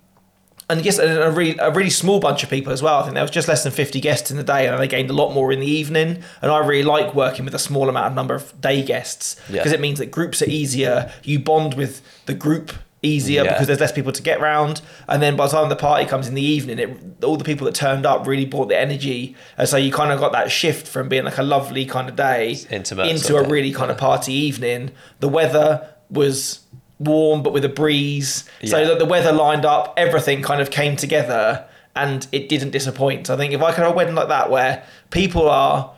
[0.73, 2.99] and yes, and a really, a really small bunch of people as well.
[2.99, 5.11] I think there was just less than 50 guests in the day, and they gained
[5.11, 6.23] a lot more in the evening.
[6.41, 9.67] And I really like working with a small amount of number of day guests because
[9.73, 9.75] Yeah.
[9.75, 11.13] it means that groups are easier.
[11.23, 12.73] You bond with the group
[13.05, 13.53] easier Yeah.
[13.53, 14.81] because there's less people to get round.
[15.09, 17.65] And then by the time the party comes in the evening, it, all the people
[17.65, 19.35] that turned up really brought the energy.
[19.59, 22.15] And so you kind of got that shift from being like a lovely kind of
[22.17, 24.93] day into a really kind of party evening.
[25.21, 26.61] The weather was
[27.05, 28.45] warm but with a breeze.
[28.65, 33.29] So that the weather lined up, everything kind of came together and it didn't disappoint.
[33.29, 35.95] I think if I could have a wedding like that where people are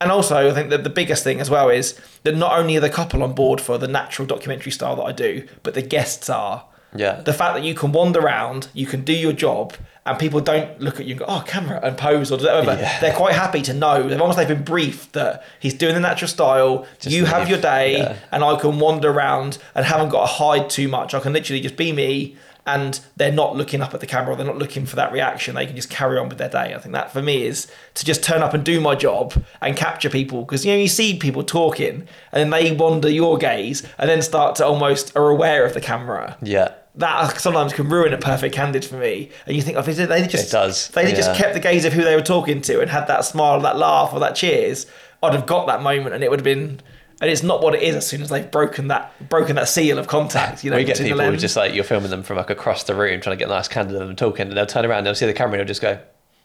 [0.00, 2.80] and also I think that the biggest thing as well is that not only are
[2.80, 6.28] the couple on board for the natural documentary style that I do, but the guests
[6.28, 6.66] are.
[6.98, 7.20] Yeah.
[7.20, 10.80] The fact that you can wander around, you can do your job, and people don't
[10.80, 12.74] look at you and go, "Oh, camera," and pose or whatever.
[12.80, 13.00] Yeah.
[13.00, 14.08] They're quite happy to know.
[14.08, 16.86] They've almost they've been briefed that he's doing the natural style.
[17.00, 18.14] Just you have your day, Yeah.
[18.32, 21.12] and I can wander around and haven't got to hide too much.
[21.14, 22.36] I can literally just be me,
[22.68, 24.34] and they're not looking up at the camera.
[24.34, 25.54] Or they're not looking for that reaction.
[25.56, 26.72] They can just carry on with their day.
[26.74, 29.76] I think that for me is to just turn up and do my job and
[29.76, 33.82] capture people because you know you see people talking and then they wander your gaze
[33.98, 36.68] and then start to almost are aware of the camera Yeah.
[36.96, 39.30] That sometimes can ruin a perfect candid for me.
[39.46, 41.84] And you think, oh, if they they just It does, they just kept the gaze
[41.84, 44.86] of who they were talking to and had that smile, that laugh, or that cheers,
[45.22, 46.80] I'd have got that moment, and it would have been.
[47.18, 49.98] And it's not what it is as soon as they've broken that broken that seal
[49.98, 50.62] of contact.
[50.62, 52.94] You know, we get people who just like you're filming them from like across the
[52.94, 55.14] room trying to get a nice candid of them talking, and they'll turn around, they'll
[55.14, 55.98] see the camera, and they'll just go,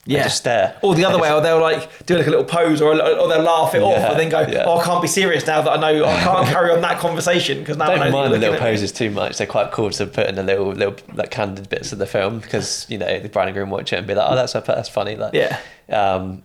[0.06, 0.78] yeah, just stare.
[0.82, 3.44] Or the other way, or they'll like do like a little pose, or, or they'll
[3.44, 4.64] laugh it off, Yeah, and then go, yeah.
[4.66, 7.60] "Oh, I can't be serious now that I know I can't carry on that conversation
[7.60, 9.38] because now I know don't that mind the little at me." poses too much.
[9.38, 12.40] They're quite cool to put in the little little like candid bits of the film
[12.40, 14.90] because you know the bride and groom watch it and be like, oh, that's that's
[14.90, 15.16] funny.
[15.16, 15.60] Like, Yeah.
[15.90, 16.44] Um,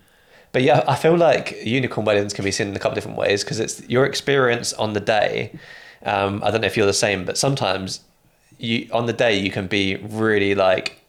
[0.53, 3.19] but yeah, I feel like unicorn weddings can be seen in a couple of different
[3.19, 5.59] ways because it's your experience on the day.
[6.03, 8.01] Um, I don't know if you're the same, but sometimes
[8.59, 11.01] you on the day you can be really like.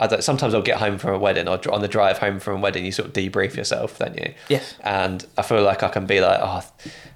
[0.00, 2.56] I don't, sometimes I'll get home from a wedding or on the drive home from
[2.56, 4.32] a wedding, you sort of debrief yourself, don't you?
[4.48, 4.74] Yes.
[4.80, 6.64] And I feel like I can be like, oh,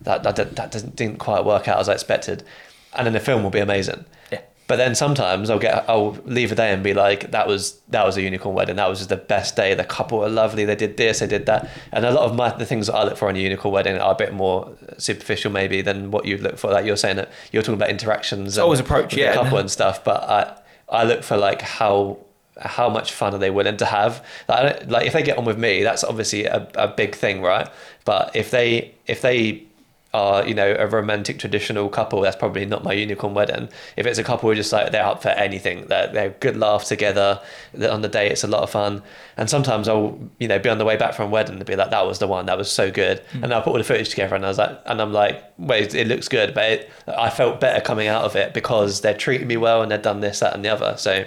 [0.02, 2.44] that that, that, doesn't, didn't quite work out as I expected,
[2.92, 4.04] and then the film will be amazing.
[4.30, 4.42] Yeah.
[4.66, 8.04] But then sometimes I'll get I'll leave a day and be like that was that
[8.04, 10.74] was a unicorn wedding that was just the best day the couple were lovely they
[10.74, 13.18] did this they did that and a lot of my the things that I look
[13.18, 16.56] for in a unicorn wedding are a bit more superficial maybe than what you'd look
[16.56, 19.34] for like you're saying that you're talking about interactions and always approach, yeah.
[19.34, 22.23] couple and stuff but I I look for like how
[22.60, 24.24] how much fun are they willing to have?
[24.48, 27.14] Like, I don't- like if they get on with me that's obviously a, a big
[27.14, 27.68] thing right?
[28.04, 29.64] But if they if they
[30.12, 33.68] are you know a romantic traditional couple that's probably not my unicorn wedding.
[33.96, 36.84] If it's a couple who just like they're up for anything they're, they're good laugh
[36.84, 37.40] together
[37.72, 39.02] that on the day it's a lot of fun.
[39.36, 41.74] And sometimes i'll you know be on the way back from a wedding and be
[41.74, 43.24] like that was the one that was so good.
[43.32, 43.42] Mm.
[43.42, 45.96] And i'll put all the footage together and i was like and i'm like wait
[45.96, 49.48] it looks good but it, i felt better coming out of it because they're treating
[49.48, 50.94] me well and they've done this that and the other.
[50.96, 51.24] So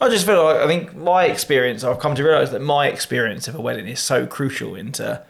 [0.00, 1.84] I just feel like I think my experience.
[1.84, 5.22] I've come to realize that my experience of a wedding is so crucial into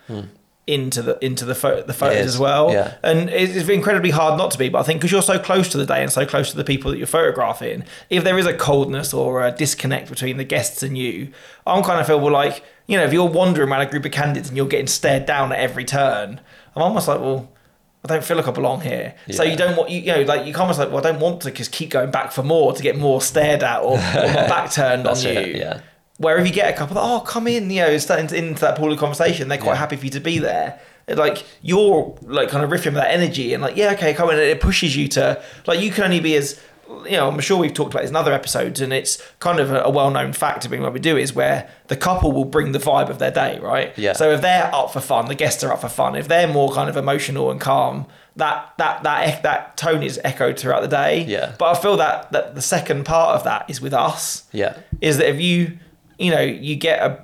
[0.67, 2.29] into the into the pho- the photos Hmm.
[2.29, 2.73] as well.
[2.73, 2.95] yeah.
[3.03, 4.69] And it's it's incredibly hard not to be.
[4.69, 6.63] But I think because you're so close to the day and so close to the
[6.65, 10.83] people that you're photographing, if there is a coldness or a disconnect between the guests
[10.85, 11.33] and you,
[11.67, 14.13] I'm kind of feel well like you know if you're wandering around a group of
[14.13, 16.41] candidates and you're getting stared down at every turn,
[16.77, 17.49] I'm almost like well.
[18.05, 19.15] I don't feel like I belong here.
[19.31, 21.43] So you don't want you, you know like you almost like well I don't want
[21.43, 24.71] to just keep going back for more to get more stared at or, or back
[24.73, 25.29] turned on you.
[25.31, 25.81] it, yeah.
[26.17, 28.77] Where if you get a couple, that, oh come in, you know, starting into that
[28.77, 29.79] pool of conversation, they're quite Yeah.
[29.79, 30.79] happy for you to be there.
[31.09, 34.37] Like you're like kind of riffing with that energy and like yeah okay come in
[34.37, 36.61] and it pushes you to like you can only be as
[37.05, 39.71] you know I'm sure we've talked about this in other episodes and it's kind of
[39.71, 42.73] a, a well-known fact of being what we do is where the couple will bring
[42.73, 44.13] the vibe of their day right Yeah.
[44.15, 46.73] so if they're up for fun the guests are up for fun if they're more
[46.73, 51.25] kind of emotional and calm that that that that tone is echoed throughout the day
[51.25, 51.55] Yeah.
[51.59, 55.19] but I feel that that the second part of that is with us yeah is
[55.19, 55.79] that if you
[56.19, 57.23] you know you get a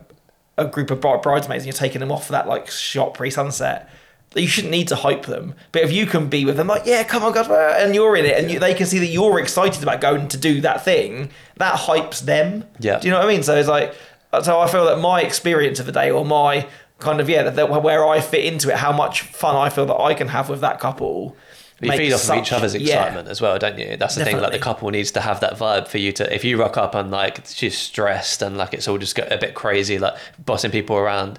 [0.58, 3.90] a group of bridesmaids and you're taking them off for that like shot pre sunset.
[4.36, 7.02] You shouldn't need to hype them, but if you can be with them, like, yeah,
[7.04, 9.82] come on, guys, and you're in it, and you, they can see that you're excited
[9.82, 12.64] about going to do that thing, that hypes them.
[12.78, 12.98] Yeah.
[12.98, 13.42] Do you know what I mean?
[13.42, 13.94] So it's like,
[14.42, 16.66] so I feel that my experience of the day, or my
[16.98, 19.86] kind of yeah, that, that where I fit into it, how much fun I feel
[19.86, 21.36] that I can have with that couple.
[21.80, 23.00] you feed off of each such- other's yeah.
[23.00, 23.96] excitement as well, don't you?
[23.96, 24.38] That's the thing.
[24.38, 26.34] Like the couple needs to have that vibe for you to.
[26.34, 29.54] If you rock up and like she's stressed and like it's all just a bit
[29.54, 31.38] crazy, like bossing people around,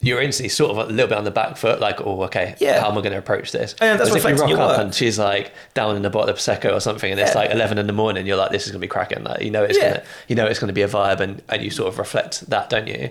[0.00, 1.80] you're instantly sort of a little bit on the back foot.
[1.80, 2.80] Like, oh, okay, Yeah.
[2.80, 3.74] how am I going to approach this?
[3.80, 4.78] And that's if you rock up work.
[4.78, 7.38] and she's like down in the bottle of prosecco or something, and it's Yeah.
[7.40, 9.24] like eleven in the morning, you're like, this is going to be cracking.
[9.24, 9.88] Like, you know, it's Yeah.
[9.94, 12.48] gonna, you know, it's going to be a vibe, and and you sort of reflect
[12.50, 13.10] that, don't you?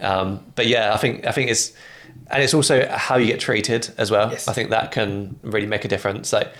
[0.00, 1.72] Um, but yeah, I think I think it's
[2.30, 4.30] and it's also how you get treated as well.
[4.30, 4.48] Yes.
[4.48, 6.32] I think that can really make a difference.
[6.32, 6.52] Like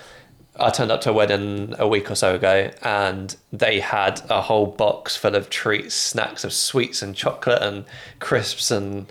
[0.59, 4.41] I turned up to a wedding a week or so ago, and they had a
[4.43, 7.85] whole box full of treats, snacks of sweets and chocolate and
[8.21, 9.07] crisps and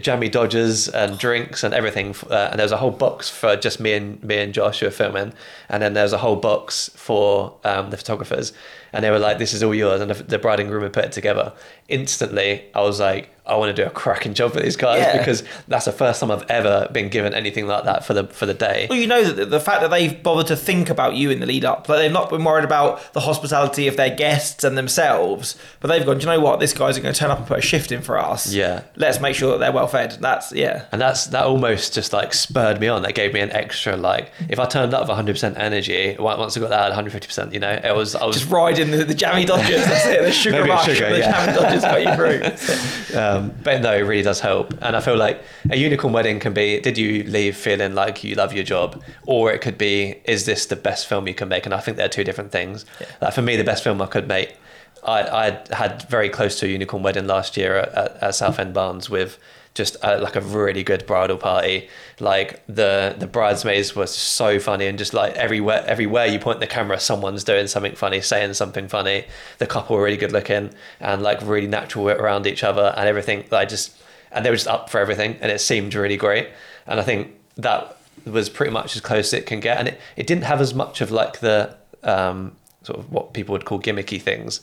[0.00, 2.14] jammy dodgers and drinks and everything.
[2.30, 5.32] Uh, and there was a whole box for just me and me and Joshua filming,
[5.68, 8.52] and then there was a whole box for um, the photographers.
[8.92, 10.92] And they were like, "This is all yours," and the, the bride and groom had
[10.92, 11.52] put it together.
[11.88, 15.16] Instantly, I was like, "I want to do a cracking job for these guys Yeah.
[15.18, 18.44] because that's the first time I've ever been given anything like that for the for
[18.44, 21.14] the day." Well, you know that the- the fact that they've bothered to think about
[21.14, 24.10] you in the lead up, like they've not been worried about the hospitality of their
[24.10, 26.60] guests and themselves, but they've gone, do you know what?
[26.60, 28.52] This guy's going to turn up and put a shift in for us.
[28.52, 28.82] Yeah.
[28.96, 30.18] Let's make sure that they're well fed.
[30.20, 30.84] That's, yeah.
[30.92, 33.02] And that's that almost just like spurred me on.
[33.02, 36.60] That gave me an extra like if I turned up with 100% energy, once I
[36.60, 39.84] got that 150%, you know, it was I was Just riding the, the jammy dodgers.
[39.84, 40.22] That's it.
[40.22, 40.86] The sugar Maybe rush.
[40.86, 41.46] sugar, the yeah.
[41.46, 43.18] jammy dodgers got you through.
[43.18, 44.72] um, but no, it really does help.
[44.82, 48.34] And I feel like a unicorn wedding can be: did you leave feeling like you
[48.34, 51.66] love your job, or it could be: is this the best film you can make?
[51.66, 52.84] And I think they're two different things.
[53.20, 54.56] Like for me, the best film I could make,
[55.02, 55.22] I
[55.70, 59.08] I had very close to a unicorn wedding last year at, at, at Southend Barns
[59.08, 59.38] with
[59.76, 61.88] just uh like a really good bridal party.
[62.18, 66.66] Like the the bridesmaids were so funny, and just like everywhere everywhere you point the
[66.66, 69.26] camera, someone's doing something funny, saying something funny.
[69.58, 73.44] The couple were really good looking and like really natural around each other, and everything.
[73.52, 73.94] I just
[74.32, 76.48] and they were just up for everything, and it seemed really great.
[76.86, 80.00] And I think that was pretty much as close as it can get, and it,
[80.16, 83.78] it didn't have as much of like the um, sort of what people would call
[83.80, 84.60] gimmicky things.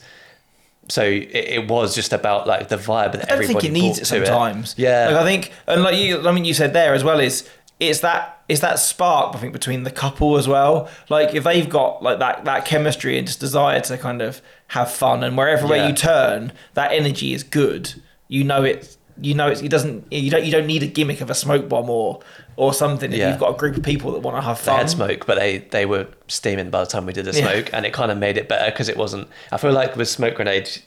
[0.88, 3.72] So it, it was just about like the vibe that I don't everybody think it
[3.72, 4.74] needs it sometimes.
[4.76, 7.48] Yeah, Like I think, and like you, I mean, you said there as well is
[7.80, 10.88] it's that it's that spark I think between the couple as well.
[11.08, 14.90] Like if they've got like that that chemistry and just desire to kind of have
[14.90, 15.88] fun, and wherever Yeah.
[15.88, 17.94] you turn, that energy is good.
[18.28, 18.96] You know it.
[19.20, 20.12] You know it's, it doesn't.
[20.12, 20.44] You don't.
[20.44, 22.20] You don't need a gimmick of a smoke bomb or
[22.56, 23.12] or something.
[23.12, 23.30] If Yeah.
[23.30, 24.78] you've got a group of people that want to have they fun.
[24.78, 27.46] had smoke, but they they were steaming by the time we did the Yeah.
[27.48, 29.28] smoke, and it kind of made it better because it wasn't.
[29.52, 30.80] I feel like with smoke grenades.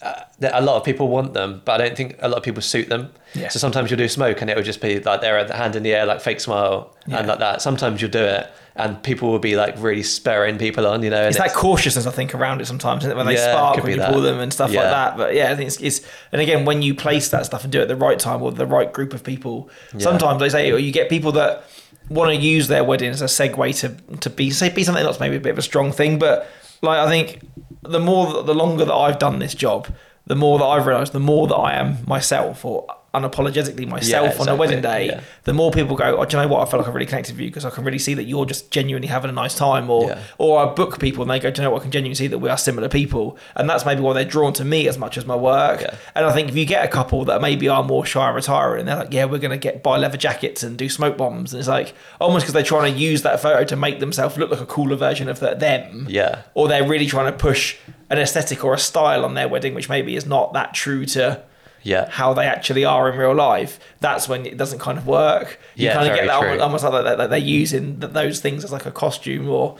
[0.00, 2.44] Uh, that a lot of people want them, but I don't think a lot of
[2.44, 3.10] people suit them.
[3.34, 3.48] Yeah.
[3.48, 5.74] So sometimes you'll do smoke and it will just be like they're at the hand
[5.74, 7.18] in the air, like fake smile Yeah.
[7.18, 7.62] and like that.
[7.62, 11.26] Sometimes you'll do it and people will be like really spurring people on, you know.
[11.26, 13.16] It's that cautiousness I think around it sometimes isn't it?
[13.16, 14.12] when they Yeah, spark when you that.
[14.12, 15.16] pull them and stuff like that.
[15.16, 17.80] But yeah, I think it's, it's and again when you place that stuff and do
[17.80, 19.98] it at the right time or the right group of people, Yeah.
[19.98, 21.64] sometimes they say or you get people that
[22.08, 25.18] want to use their wedding as a segue to to be say be something that's
[25.18, 26.46] maybe a bit of a strong thing, but
[26.82, 27.40] like I think
[27.88, 29.88] the more the longer that I've done this job,
[30.26, 34.48] the more that I've realised, the more that I am myself or unapologetically myself on
[34.48, 35.20] a wedding day, yeah.
[35.44, 36.66] the more people go, oh, do you know what?
[36.66, 38.44] I feel like I really connected with you because I can really see that you're
[38.44, 39.88] just genuinely having a nice time.
[39.88, 40.22] Or, Yeah.
[40.36, 41.80] or I book people and they go, do you know what?
[41.80, 43.38] I can genuinely see that we are similar people.
[43.54, 45.80] And that's maybe why they're drawn to me as much as my work.
[45.80, 45.94] Yeah.
[46.14, 48.84] And I think if you get a couple that maybe are more shy and retiring,
[48.86, 51.54] they're like, yeah, we're going to get buy leather jackets and do smoke bombs.
[51.54, 54.50] And it's like almost because they're trying to use that photo to make themselves look
[54.50, 56.06] like a cooler version of the, them.
[56.10, 56.42] Yeah.
[56.54, 57.76] Or they're really trying to push
[58.10, 61.42] an aesthetic or a style on their wedding, which maybe is not that true to
[61.82, 62.08] yeah.
[62.10, 65.58] how they actually are in real life, that's when it doesn't kind of work.
[65.74, 66.60] You Yeah, kind of get that true.
[66.60, 69.76] almost, like that, that they're using those things as like a costume or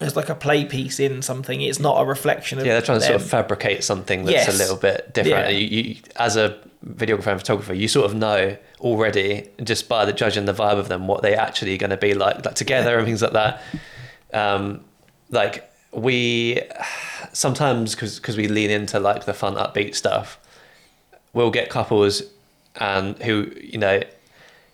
[0.00, 1.60] as like a play piece in something.
[1.60, 4.54] It's not a reflection of Yeah, they're trying to sort of fabricate something that's Yes.
[4.54, 5.50] a little bit different.
[5.52, 5.56] Yeah.
[5.58, 10.12] You, you, as a videographer and photographer, you sort of know already just by the
[10.12, 13.06] judging the vibe of them what they actually going to be like, like together and
[13.06, 13.62] things like that.
[14.32, 14.84] Um,
[15.30, 16.60] like we
[17.32, 20.38] sometimes because we lean into like the fun upbeat stuff,
[21.32, 22.22] we'll get couples
[22.76, 24.00] and who you know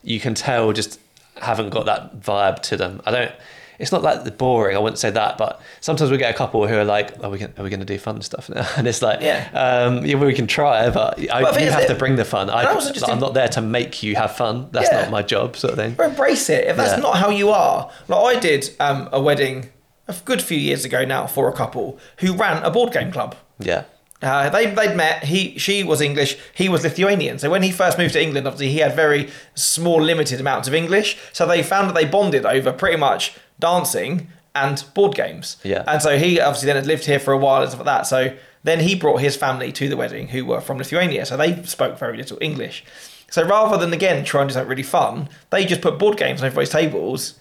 [0.02, 1.00] you can tell just
[1.40, 3.00] haven't got that vibe to them.
[3.06, 3.32] I don't.
[3.80, 4.76] It's not like the boring.
[4.76, 7.38] I wouldn't say that, but sometimes we get a couple who are like, "Are we
[7.38, 9.48] gonna, are we going to do fun stuff now?" And it's like, Yeah.
[9.52, 12.50] um, yeah, we can try, but I, But I you have to bring the fun.
[12.50, 14.68] I, and also just I'm in- not there to make you have fun.
[14.72, 15.02] That's Yeah.
[15.02, 15.94] not my job, sort of thing.
[15.96, 16.66] Or embrace it.
[16.66, 16.98] If that's Yeah.
[17.06, 19.68] not how you are, like I did um, a wedding
[20.08, 23.36] a good few years ago now for a couple who ran a board game club.
[23.60, 23.84] Yeah,
[24.20, 25.24] Uh, they they'd met.
[25.24, 26.36] He she was English.
[26.54, 27.38] He was Lithuanian.
[27.38, 30.74] So when he first moved to England, obviously he had very small, limited amounts of
[30.74, 31.16] English.
[31.32, 35.56] So they found that they bonded over pretty much dancing and board games.
[35.62, 35.84] Yeah.
[35.86, 38.06] And so he obviously then had lived here for a while and stuff like that.
[38.06, 41.24] So then he brought his family to the wedding, who were from Lithuania.
[41.24, 42.84] So they spoke very little English.
[43.30, 46.40] So rather than again try and do something really fun, they just put board games
[46.40, 47.34] on everybody's tables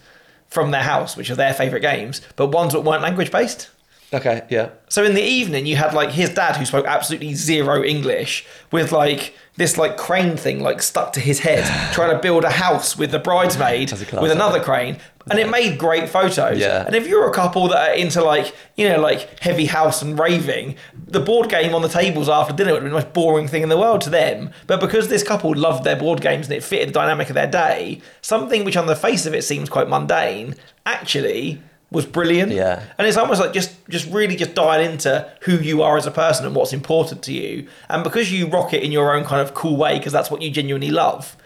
[0.46, 3.70] from their house, which are their favourite games, but ones that weren't language based.
[4.12, 7.82] Okay, yeah, So in the evening, you had like his dad who spoke absolutely zero
[7.82, 12.44] English with like this like crane thing like stuck to his head, trying to build
[12.44, 14.98] a house with the bridesmaid That's a class with another crane,
[15.30, 16.58] and it made great photos.
[16.58, 16.84] Yeah.
[16.86, 20.18] And if you're a couple that are into like you know like heavy house and
[20.18, 23.48] raving, the board game on the tables after dinner would have been the most boring
[23.48, 24.50] thing in the world to them.
[24.66, 27.50] But because this couple loved their board games and it fitted the dynamic of their
[27.50, 30.54] day, something which on the face of it seems quite mundane,
[30.86, 32.52] actually was brilliant.
[32.52, 32.82] Yeah.
[32.98, 36.10] And it's almost like just just really just dial into who you are as a
[36.10, 37.68] person and what's important to you.
[37.88, 40.42] And because you rock it in your own kind of cool way, because that's what
[40.42, 41.36] you genuinely love.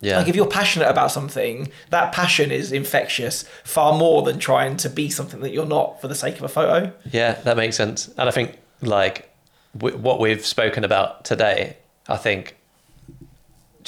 [0.00, 0.18] Yeah.
[0.18, 4.88] Like if you're passionate about something, that passion is infectious far more than trying to
[4.88, 6.92] be something that you're not for the sake of a photo.
[7.10, 8.08] Yeah, that makes sense.
[8.16, 9.28] And I think like
[9.76, 12.56] w- what we've spoken about today, I think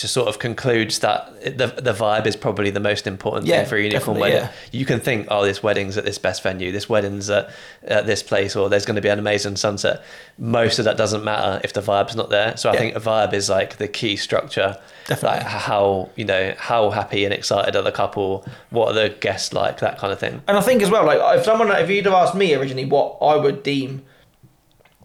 [0.00, 3.68] just sort of concludes that the the vibe is probably the most important Yeah, thing
[3.68, 4.36] for a unicorn wedding.
[4.38, 4.52] yeah.
[4.72, 7.50] You can think, oh, this wedding's at this best venue, this wedding's at,
[7.84, 10.02] at this place, or there's going to be an amazing sunset.
[10.38, 12.56] Most of that doesn't matter if the vibe's not there.
[12.56, 12.78] So I Yeah.
[12.80, 14.76] think a vibe is like the key structure.
[15.06, 15.38] Definitely.
[15.38, 18.44] Like how you know how happy and excited are the couple?
[18.70, 19.80] What are the guests like?
[19.80, 20.42] That kind of thing.
[20.46, 23.18] And I think as well, like if someone if you'd have asked me originally what
[23.20, 24.02] I would deem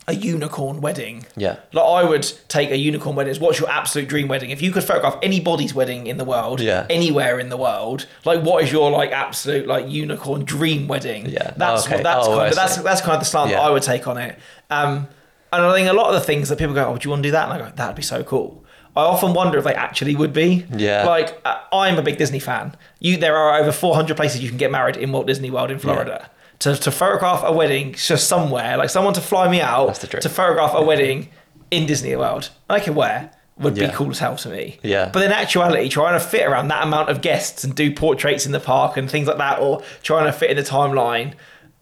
[0.08, 1.56] a unicorn wedding, Yeah.
[1.74, 4.52] like I would take a unicorn wedding as what's your absolute dream wedding?
[4.52, 6.86] If you could photograph anybody's wedding in the world, Yeah.
[6.92, 11.26] anywhere in the world, like what is your like absolute like unicorn dream wedding?
[11.30, 11.54] Yeah.
[11.58, 11.96] that's Okay.
[11.96, 14.08] what that's Oh, kind of, that's that's kind of the slant that I would take
[14.08, 14.38] on it.
[14.70, 15.08] Um,
[15.52, 17.24] and I think a lot of the things that people go, "Oh, do you want
[17.24, 18.64] to do that?" And I go, "That'd be so cool."
[18.98, 20.66] I often wonder if they actually would be.
[20.76, 21.06] Yeah.
[21.06, 22.76] Like uh, I'm a big Disney fan.
[23.00, 25.80] You, there are over 400 places you can get married in Walt Disney World in
[25.80, 26.30] Florida.
[26.66, 30.08] To, to photograph a wedding just somewhere, like someone to fly me out That's the
[30.08, 30.22] dream.
[30.22, 31.30] to photograph a wedding
[31.70, 33.88] in Disney World, I can wear would Yeah.
[33.88, 34.80] be cool as hell to me.
[34.82, 35.10] Yeah.
[35.14, 38.52] But in actuality, trying to fit around that amount of guests and do portraits in
[38.52, 41.34] the park and things like that, or trying to fit in the timeline,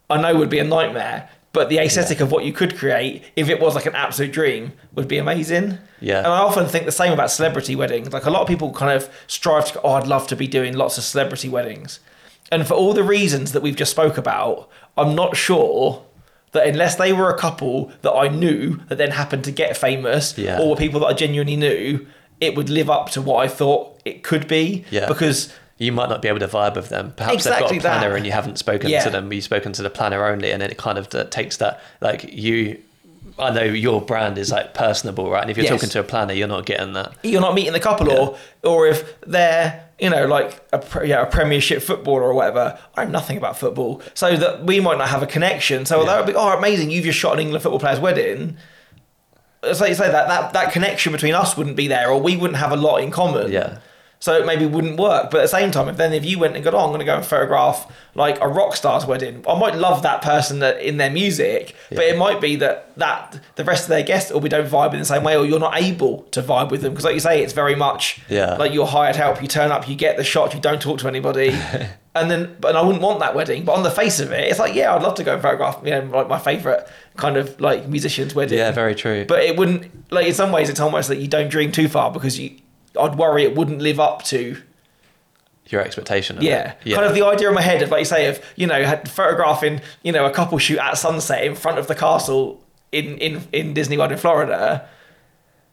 [0.10, 1.30] I know would be a nightmare.
[1.54, 4.74] But the aesthetic of what you could create, if it was like an absolute dream,
[4.96, 5.78] would be amazing.
[6.02, 6.17] Yeah.
[6.17, 8.12] And I often think the same about celebrity weddings.
[8.12, 10.48] Like a lot of people kind of strive to, go, oh, I'd love to be
[10.48, 12.00] doing lots of celebrity weddings.
[12.53, 16.03] And for all the reasons that we've just spoke about, I'm not sure
[16.51, 20.37] that unless they were a couple that I knew that then happened to get famous,
[20.37, 20.59] Yeah.
[20.59, 22.05] or were people that I genuinely knew,
[22.39, 24.85] it would live up to what I thought it could be.
[24.91, 25.07] Yeah.
[25.07, 27.13] Because you might not be able to vibe with them.
[27.17, 28.17] Perhaps Exactly they've got a planner that.
[28.17, 29.03] and you haven't spoken Yeah.
[29.03, 29.33] to them.
[29.33, 32.23] You've spoken to the planner only, and then it kind of uh, takes that like
[32.31, 32.77] you.
[33.39, 35.41] I know your brand is like personable, right?
[35.41, 35.74] And if you're Yes.
[35.74, 37.13] talking to a planner, you're not getting that.
[37.24, 41.26] you're not meeting the couple, or or if they're you know like a yeah, a
[41.26, 42.78] Premiership footballer or whatever.
[42.96, 45.86] I know nothing about football, so that we might not have a connection.
[45.86, 46.06] So Yeah.
[46.08, 46.91] that would be oh amazing.
[46.91, 48.58] You've just shot an England football player's wedding.
[49.74, 52.60] So you say that that that connection between us wouldn't be there, or we wouldn't
[52.60, 53.52] have a lot in common.
[53.52, 53.78] Yeah.
[54.23, 55.31] So it maybe wouldn't work.
[55.31, 56.99] But at the same time, if then if you went and got, oh, I'm going
[56.99, 60.79] to go and photograph like a rock star's wedding, I might love that person that,
[60.81, 64.39] in their music, but it might be that that the rest of their guests or
[64.39, 66.93] we don't vibe in the same way, or you're not able to vibe with them
[66.93, 68.53] because, like you say, it's very much Yeah.
[68.55, 69.41] like you're hired help.
[69.41, 71.53] You turn up, you get the shot, you don't talk to anybody.
[72.15, 73.65] And then, but I wouldn't want that wedding.
[73.65, 75.81] But on the face of it, it's like, yeah, I'd love to go and photograph,
[75.83, 78.59] you know, like my favorite kind of like musician's wedding.
[78.59, 79.25] Yeah, very true.
[79.25, 82.12] But it wouldn't like in some ways it's almost like you don't dream too far
[82.12, 82.51] because you
[82.99, 84.62] I'd worry it wouldn't live up to
[85.67, 86.38] your expectation.
[86.41, 88.67] Yeah, yeah, kind of the idea in my head of like you say of you
[88.67, 93.17] know photographing you know a couple shoot at sunset in front of the castle in
[93.17, 94.88] in in Disney World in Florida.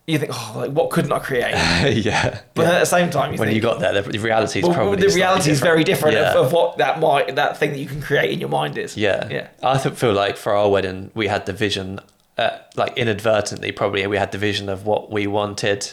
[0.06, 1.52] You think oh like what couldn't I create?
[2.04, 2.40] yeah.
[2.54, 4.61] But then at the same time you when think you got there, the, the reality
[4.61, 6.33] is well, probably the reality is very different Yeah.
[6.33, 8.96] of, of what that might that thing that you can create in your mind is.
[8.96, 9.28] Yeah.
[9.30, 9.48] yeah.
[9.62, 12.00] I feel like for our wedding, we had the vision,
[12.38, 15.92] uh, like inadvertently, probably we had the vision of what we wanted,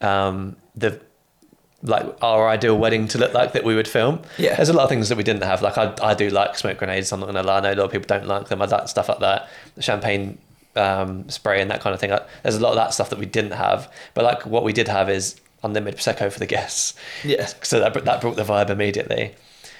[0.00, 1.00] um, the
[1.82, 4.20] like our ideal wedding to look like that we would film.
[4.38, 4.56] Yeah.
[4.56, 5.62] There's a lot of things that we didn't have.
[5.62, 7.12] Like I, I do like smoke grenades.
[7.12, 7.58] I'm not gonna lie.
[7.58, 8.60] I know a lot of people don't like them.
[8.60, 9.48] I like stuff like that.
[9.78, 10.38] Champagne
[10.74, 12.10] um, spray and that kind of thing.
[12.10, 13.92] Like, there's a lot of that stuff that we didn't have.
[14.14, 16.94] But like what we did have is unlimited prosecco for the guests.
[17.24, 17.46] Yeah.
[17.62, 19.34] So that that brought the vibe immediately.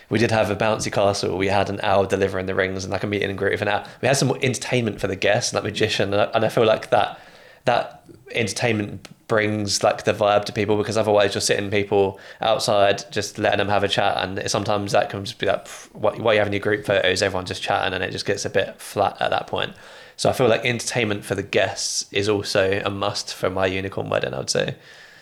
[0.09, 1.37] We did have a bouncy castle.
[1.37, 3.69] We had an owl delivering the rings and like a meet and greet with an
[3.69, 3.87] owl.
[4.01, 6.91] We had some entertainment for the guests, like magician, and I, and I feel like
[6.91, 7.19] that
[7.65, 13.39] that entertainment brings like the vibe to people because otherwise you're sitting people outside just
[13.39, 16.33] letting them have a chat and sometimes that can just be like pff, what while
[16.33, 19.17] you're having your group photos everyone's just chatting and it just gets a bit flat
[19.21, 19.73] at that point
[20.17, 24.09] so i feel like entertainment for the guests is also a must for my unicorn
[24.09, 24.77] wedding i would say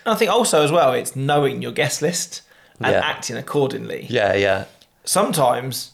[0.05, 2.43] I think also as well it's knowing your guest list
[2.79, 3.01] and Yeah.
[3.03, 4.05] acting accordingly.
[4.07, 4.65] yeah yeah
[5.03, 5.93] sometimes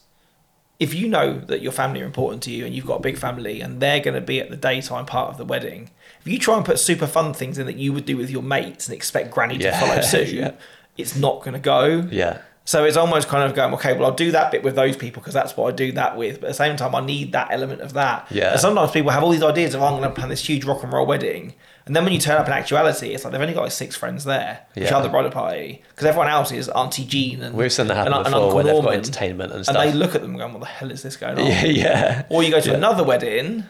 [0.79, 3.17] if you know that your family are important to you and you've got a big
[3.17, 5.91] family and they're going to be at the daytime part of the wedding,
[6.25, 8.43] if you try and put super fun things in that you would do with your
[8.43, 10.51] mates and expect granny to follow suit, yeah.
[10.97, 12.07] it's not going to go.
[12.11, 14.95] yeah So it's almost kind of going, okay, well, I'll do that bit with those
[14.95, 16.39] people because that's what I do that with.
[16.39, 18.27] But at the same time, I need that element of that.
[18.29, 18.51] Yeah.
[18.51, 20.63] And sometimes people have all these ideas of, oh, I'm going to plan this huge
[20.65, 21.55] rock and roll wedding.
[21.87, 23.95] And then when you turn up in actuality, it's like they've only got like six
[23.95, 24.95] friends there, which Yeah.
[24.95, 25.81] are the bridal party.
[25.89, 28.55] Because everyone else is Auntie Jean and, we've seen that happen and, and before Uncle
[28.55, 29.75] where they've got entertainment and stuff.
[29.75, 31.45] And they look at them going, what the hell is this going on?
[31.47, 32.75] yeah yeah Or you go to Yeah.
[32.77, 33.63] another wedding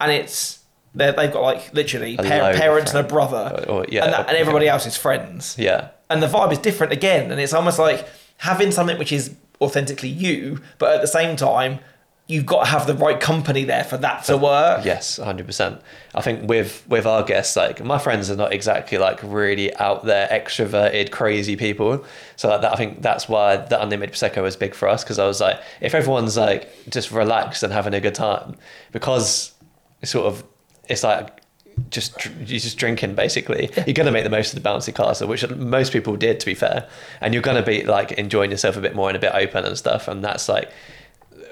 [0.00, 0.58] and it's
[0.94, 3.86] they're, they've got like literally A par- load of parents and a brother, Or- or-
[3.88, 7.30] yeah, and, that, and everybody else is friends yeah and the vibe is different again
[7.30, 8.06] and it's almost like
[8.38, 11.78] having something which is authentically you, but at the same time,
[12.26, 14.82] you've got to have the right company there for that to work.
[14.84, 15.82] Yes, hundred percent.
[16.14, 20.06] I think with with our guests, like my friends are not exactly like really out
[20.06, 22.04] there, extroverted, crazy people.
[22.36, 25.18] So like that, I think that's why the unlimited prosecco was big for us because
[25.18, 28.56] I was like, if everyone's like just relaxed and having a good time,
[28.92, 29.52] because
[30.00, 30.42] it's sort of
[30.90, 31.40] it's like
[31.88, 33.70] just you're just drinking basically.
[33.86, 36.54] You're gonna make the most of the bouncy castle, which most people did to be
[36.54, 36.88] fair,
[37.20, 39.78] and you're gonna be like enjoying yourself a bit more and a bit open and
[39.78, 40.08] stuff.
[40.08, 40.70] And that's like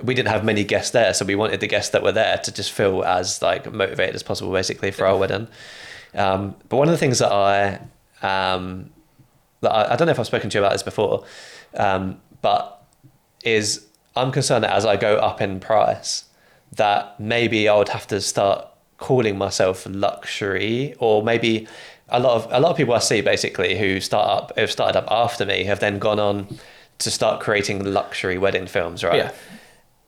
[0.02, 2.52] we didn't have many guests there, so we wanted the guests that were there to
[2.52, 5.48] just feel as like motivated as possible, basically, for our wedding.
[6.14, 7.80] Um, but one of the things that I,
[8.22, 8.90] um,
[9.60, 11.24] that I, I don't know if I've spoken to you about this before,
[11.74, 12.84] um, but
[13.44, 16.24] is I'm concerned that as I go up in price,
[16.76, 18.66] that maybe I would have to start
[18.98, 21.66] calling myself luxury, or maybe
[22.08, 24.98] a lot of a lot of people I see basically who start up have started
[24.98, 26.58] up after me have then gone on
[26.98, 29.16] to start creating luxury wedding films, right?
[29.16, 29.32] Yeah.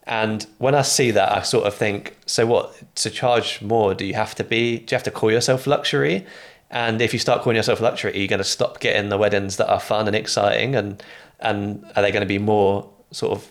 [0.03, 2.95] And when I see that, I sort of think, so what?
[2.95, 4.79] To charge more, do you have to be?
[4.79, 6.25] Do you have to call yourself luxury?
[6.69, 9.57] And if you start calling yourself luxury, are you going to stop getting the weddings
[9.57, 10.75] that are fun and exciting?
[10.75, 11.01] And
[11.39, 13.49] and are they going to be more sort of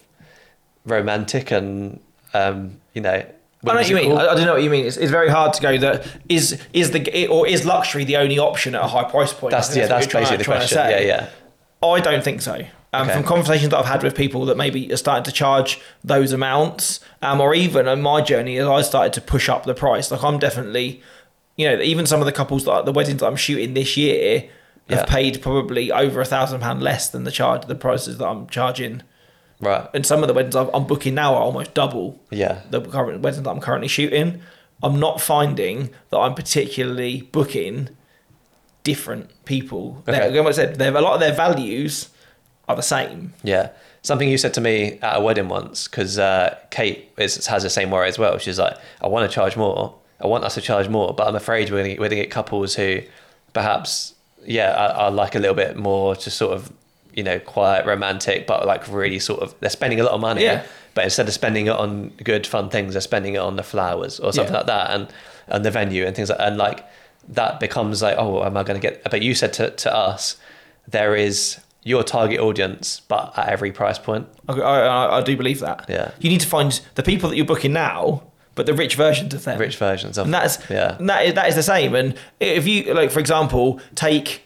[0.85, 2.01] romantic and
[2.35, 3.25] um, you know?
[3.63, 4.13] I don't know what you mean.
[4.13, 4.87] I, I don't know what you mean.
[4.87, 8.39] It's, it's very hard to go that is is the or is luxury the only
[8.39, 9.51] option at a high price point?
[9.51, 10.79] That's yeah, that's trying- basically the trying question.
[10.79, 11.29] Yeah, yeah,
[11.83, 12.55] I don't think so.
[12.93, 13.13] Um, Okay.
[13.19, 16.99] From conversations that I've had with people that maybe are starting to charge those amounts,
[17.23, 20.25] um, or even on my journey as I started to push up the price, like
[20.25, 21.01] I'm definitely,
[21.57, 24.41] you know, even some of the couples that the weddings that I'm shooting this year
[24.89, 25.05] have Yeah.
[25.05, 29.03] paid probably over a thousand pound less than the charge, the prices that I'm charging,
[29.61, 29.89] right.
[29.95, 33.43] and some of the weddings I'm booking now are almost double Yeah, the current weddings
[33.43, 34.41] that I'm currently shooting.
[34.83, 37.91] I'm not finding that I'm particularly booking
[38.85, 40.03] different people.
[40.09, 40.19] Okay.
[40.19, 42.09] They're- Again, I said, they're, a lot of their values
[42.69, 43.35] are the same.
[43.43, 43.71] Yeah.
[44.03, 47.69] Something you said to me at a wedding once, because uh, Kate is, has the
[47.71, 48.39] same worry as well.
[48.39, 49.95] She's like, I want to charge more.
[50.21, 53.01] I want us to charge more, but I'm afraid we're going to get couples who
[53.53, 56.73] perhaps, yeah, are, are like a little bit more just sort of,
[57.15, 60.43] you know, quiet, romantic, but like really sort of, they're spending a lot of money.
[60.43, 60.65] Yeah.
[60.95, 64.19] But instead of spending it on good, fun things, they're spending it on the flowers
[64.21, 64.59] or something Yeah.
[64.59, 65.09] like that and,
[65.49, 66.85] and the venue and things like And like
[67.29, 70.37] that becomes like, oh, am I going to get, but you said to, to us,
[70.89, 74.27] there is your target audience, but at every price point.
[74.49, 75.87] I, I, I do believe that.
[75.89, 76.11] Yeah.
[76.21, 78.25] You need to find the people that you're booking now,
[78.57, 79.59] but the rich versions of them.
[79.59, 81.95] Rich versions of And that's yeah, and that is that is the same.
[81.95, 84.43] And if you like, for example, take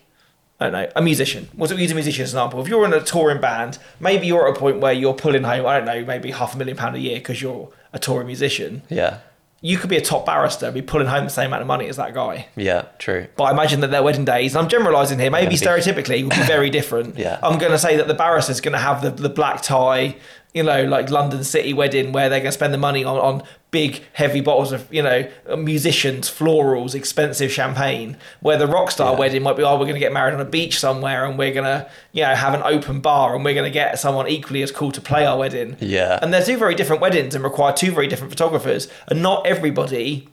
[0.65, 1.49] I don't know a musician.
[1.55, 2.61] What's use a musician as an example?
[2.63, 5.67] If you're in a touring band, maybe you're at a point where you're pulling home
[5.67, 8.83] I don't know maybe half a million pound a year because you're a touring musician.
[8.89, 9.19] yeah,
[9.61, 11.89] You could be a top barrister and be pulling home the same amount of money
[11.89, 12.49] as that guy.
[12.57, 13.29] yeah, true.
[13.37, 16.43] But I imagine that their wedding days, and I'm generalising here, maybe stereotypically, will be
[16.47, 17.17] very different.
[17.25, 17.39] Yeah.
[17.43, 20.17] I'm going to say that the barrister's going to have the, the black tie,
[20.55, 23.43] you know, like London City wedding, where they're going to spend the money on, on
[23.73, 25.29] big, heavy bottles of, you know,
[25.59, 28.17] musicians, florals, expensive champagne.
[28.41, 29.19] Where the rock star Yeah.
[29.19, 31.53] wedding might be, oh, we're going to get married on a beach somewhere and we're
[31.53, 34.63] going to, you know, have an open bar and we're going to get someone equally
[34.63, 35.77] as cool to play our wedding.
[35.81, 38.87] Yeah, And they're two very different weddings and require two very different photographers.
[39.09, 40.29] And not everybody,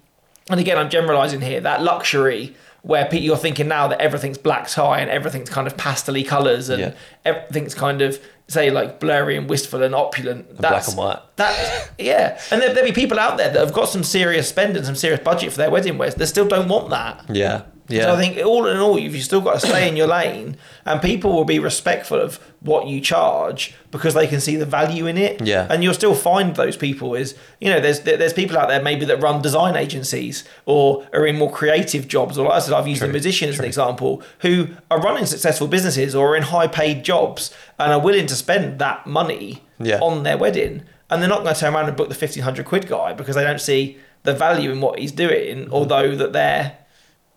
[0.51, 4.99] and again, I'm generalizing here, that luxury where you're thinking now that everything's black tie
[4.99, 6.93] and everything's kind of pastely colours and Yeah.
[7.26, 8.19] everything's kind of,
[8.52, 10.58] say, like blurry and wistful and opulent.
[10.58, 11.20] black and white.
[11.38, 12.39] That, yeah.
[12.52, 14.95] And there, there'll be people out there that have got some serious spend and some
[14.95, 16.16] serious budget for their wedding wears.
[16.16, 17.26] They still don't want that.
[17.30, 18.03] yeah, yeah.
[18.03, 20.55] So I think all in all, you've still got to stay in your lane,
[20.86, 25.07] and people will be respectful of what you charge because they can see the value
[25.07, 25.41] in it.
[25.45, 25.67] Yeah.
[25.69, 27.15] And you'll still find those people.
[27.15, 31.25] Is you know, there's there's people out there maybe that run design agencies or are
[31.27, 32.38] in more creative jobs.
[32.38, 35.25] Or like I said, I've used True, the musician as an example, who are running
[35.25, 39.63] successful businesses or are in high paid jobs and are willing to spend that money
[39.79, 39.99] Yeah.
[39.99, 42.65] on their wedding, and they're not going to turn around and book the fifteen hundred
[42.65, 45.73] quid guy because they don't see the value in what he's doing, Mm-hmm.
[45.73, 46.77] although that they're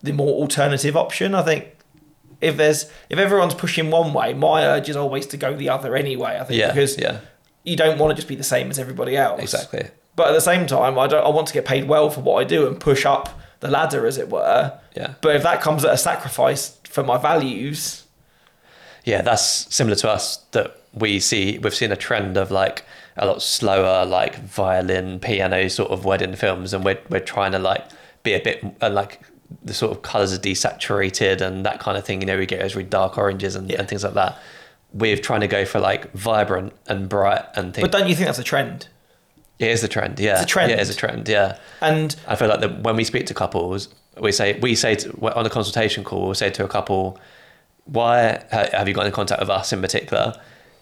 [0.05, 1.35] the more alternative option.
[1.35, 1.77] I think
[2.41, 5.97] if there's if everyone's pushing one way, my urge is always to go the other
[5.97, 6.39] anyway.
[6.41, 7.21] I think yeah, because yeah,
[7.65, 9.41] you don't want to just be the same as everybody else.
[9.41, 9.89] exactly.
[10.17, 11.25] But at the same time, I don't.
[11.25, 14.07] I want to get paid well for what I do and push up the ladder,
[14.07, 14.79] as it were.
[14.95, 18.05] Yeah, But if that comes at a sacrifice for my values,
[19.05, 19.23] yeah.
[19.23, 21.59] That's similar to us that we see.
[21.59, 22.85] We've seen a trend of like
[23.17, 27.59] a lot slower, like violin, piano sort of wedding films, and we're we're trying to
[27.59, 27.85] like
[28.23, 29.21] be a bit uh, like
[29.63, 32.21] the sort of colors are desaturated and that kind of thing.
[32.21, 33.79] You know, we get those really dark oranges and, Yeah.
[33.81, 34.39] and things like that.
[34.93, 37.83] We're trying to go for like vibrant and bright and things.
[37.87, 38.89] but don't you think that's a trend?
[39.61, 40.19] it is a trend.
[40.19, 40.71] Yeah, It's a trend.
[40.71, 41.29] Yeah, it's a trend.
[41.29, 41.59] Yeah.
[41.81, 43.89] And I feel like that when we speak to couples,
[44.21, 47.19] we say we say to, on a consultation call, we'll say to a couple,
[47.85, 50.35] "Why have you got in contact with us in particular?"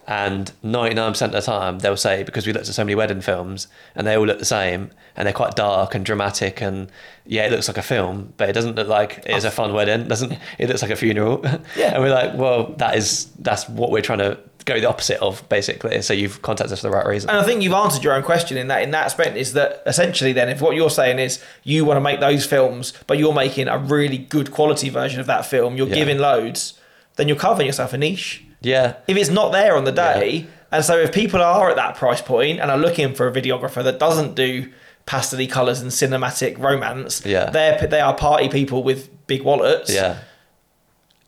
[0.06, 3.68] And 99% of the time, they'll say, because we looked at so many wedding films
[3.94, 6.60] and they all look the same and they're quite dark and dramatic.
[6.60, 6.90] And
[7.24, 9.72] yeah, it looks like a film, but it doesn't look like it is a fun
[9.72, 10.00] wedding.
[10.06, 11.40] It doesn't It looks like a funeral.
[11.76, 11.94] Yeah.
[11.94, 15.48] and we're like, well, that is, that's what we're trying to go the opposite of,
[15.48, 16.02] basically.
[16.02, 17.30] So you've contacted us for the right reason.
[17.30, 19.82] And I think you've answered your own question in that in that aspect is that
[19.86, 23.34] essentially then if what you're saying is you want to make those films, but you're
[23.34, 25.94] making a really good quality version of that film, you're Yeah.
[25.94, 26.74] giving loads,
[27.16, 28.44] then you're carving yourself a niche.
[28.62, 28.94] Yeah.
[29.08, 32.22] If it's not there on the day, and so if people are at that price
[32.22, 34.70] point and are looking for a videographer that doesn't do
[35.06, 37.50] pastel colours and cinematic romance, Yeah.
[37.50, 40.16] they're they are party people with big wallets, Yeah.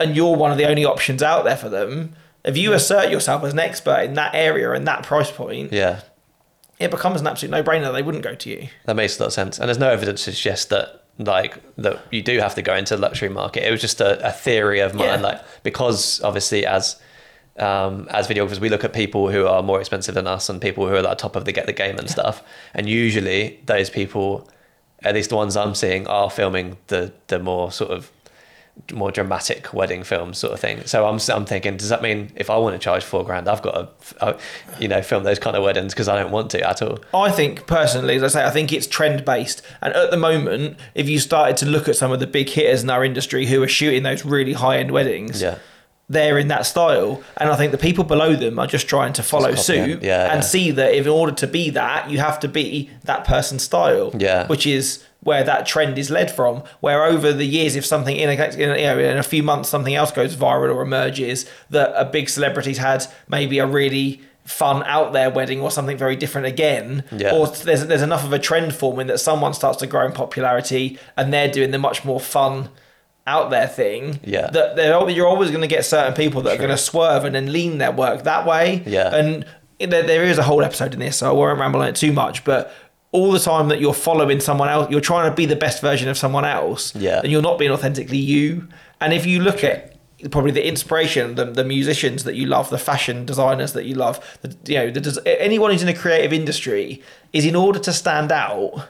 [0.01, 2.15] and you're one of the only options out there for them.
[2.45, 6.01] If you assert yourself as an expert in that area and that price point, Yeah.
[6.79, 7.93] it becomes an absolute no-brainer.
[7.93, 8.69] They wouldn't go to you.
[8.85, 9.59] That makes a lot of sense.
[9.59, 12.97] And there's no evidence to suggest that like that you do have to go into
[12.97, 13.67] the luxury market.
[13.67, 15.17] It was just a, a theory of mine, Yeah.
[15.21, 16.97] like because obviously as
[17.59, 20.87] um, as videographers, we look at people who are more expensive than us and people
[20.87, 22.43] who are at the top of the get the game and stuff.
[22.75, 24.49] And usually those people,
[25.03, 28.11] at least the ones I'm seeing, are filming the the more sort of
[28.93, 30.85] more dramatic wedding films sort of thing.
[30.85, 33.63] So I'm I'm thinking, does that mean if I want to charge four grand, I've
[33.63, 33.73] got
[34.11, 34.39] to, uh,
[34.81, 36.99] you know, film those kind of weddings because I don't want to at all.
[37.15, 39.63] I think personally, as I say, I think it's trend based.
[39.81, 42.83] And at the moment, if you started to look at some of the big hitters
[42.83, 45.59] in our industry who are shooting those really high end weddings, Yeah.
[46.09, 47.23] They're in that style.
[47.37, 50.03] And I think the people below them are just trying to follow suit.
[50.03, 50.41] Yeah, and yeah.
[50.41, 54.13] see that if in order to be that, you have to be that person's style.
[54.19, 54.47] Yeah.
[54.47, 56.63] Which is where that trend is led from.
[56.81, 59.95] Where over the years, if something in a, you know, in a few months something
[59.95, 65.15] else goes viral or emerges that a big celebrity's had maybe a really fun out
[65.15, 67.35] there wedding or something very different again Yeah.
[67.35, 70.99] or there's there's enough of a trend forming that someone starts to grow in popularity
[71.17, 72.69] and they're doing the much more fun
[73.27, 74.49] out there thing Yeah.
[74.51, 77.35] that they're you're always going to get certain people that are going to swerve and
[77.35, 79.15] then lean their work that way Yeah.
[79.15, 79.47] and
[79.79, 82.13] there, there is a whole episode in this so I won't ramble on it too
[82.13, 82.73] much but
[83.13, 86.09] all the time that you're following someone else you're trying to be the best version
[86.09, 87.21] of someone else Yeah.
[87.23, 88.69] and you're not being authentically you
[89.01, 89.93] and if you look at
[90.31, 94.21] probably the inspiration the, the musicians that you love the fashion designers that you love
[94.43, 97.03] the, you know the, anyone who's in a creative industry
[97.33, 98.89] is in order to stand out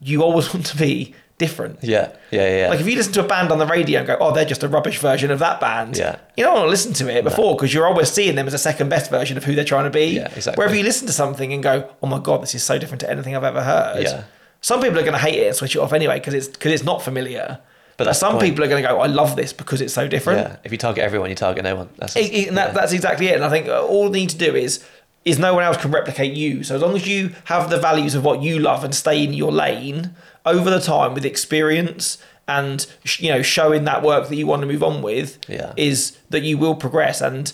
[0.00, 2.56] you always want to be different Yeah, yeah, yeah.
[2.62, 2.68] yeah.
[2.70, 4.62] like if you listen to a band on the radio and go, "Oh, they're just
[4.62, 6.16] a rubbish version of that band," Yeah.
[6.36, 8.58] you don't want to listen to it before because you're always seeing them as a
[8.58, 10.06] second best version of who they're trying to be.
[10.16, 10.58] Yeah, exactly.
[10.60, 13.10] Wherever you listen to something and go, "Oh my god, this is so different to
[13.10, 14.22] anything I've ever heard," Yeah.
[14.60, 16.72] some people are going to hate it and switch it off anyway because it's because
[16.72, 17.58] it's not familiar.
[17.98, 20.56] But some people are going to go, "I love this because it's so different." yeah,
[20.64, 21.88] if you target everyone, you target no one.
[21.98, 23.36] That's It- it- and that, that's exactly it.
[23.36, 24.80] And I think uh, all you need to do is
[25.24, 26.62] is no one else can replicate you.
[26.62, 29.32] So as long as you have the values of what you love and stay in
[29.32, 30.10] your lane
[30.46, 32.18] over the time with experience
[32.48, 32.86] and
[33.18, 35.72] you know showing that work that you want to move on with, Yeah.
[35.76, 37.20] is that you will progress.
[37.20, 37.52] And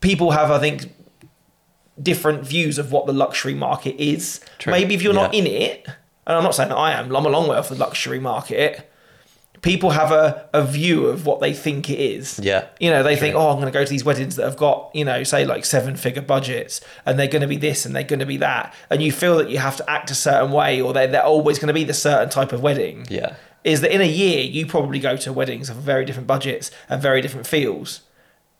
[0.00, 0.92] people have, I think,
[2.00, 4.40] different views of what the luxury market is.
[4.58, 4.72] True.
[4.72, 5.86] Maybe if you're not in it,
[6.26, 8.90] and I'm not saying that I am, I'm a long way off the luxury market.
[9.64, 12.38] People have a, a view of what they think it is.
[12.38, 12.66] Yeah.
[12.78, 14.90] You know, they think, oh, I'm going to go to these weddings that have got,
[14.94, 18.04] you know, say like seven figure budgets and they're going to be this and they're
[18.04, 18.74] going to be that.
[18.90, 21.58] And you feel that you have to act a certain way or they're, they're always
[21.58, 23.06] going to be the certain type of wedding.
[23.08, 26.70] yeah, Is that in a year, you probably go to weddings of very different budgets
[26.90, 28.02] and very different feels.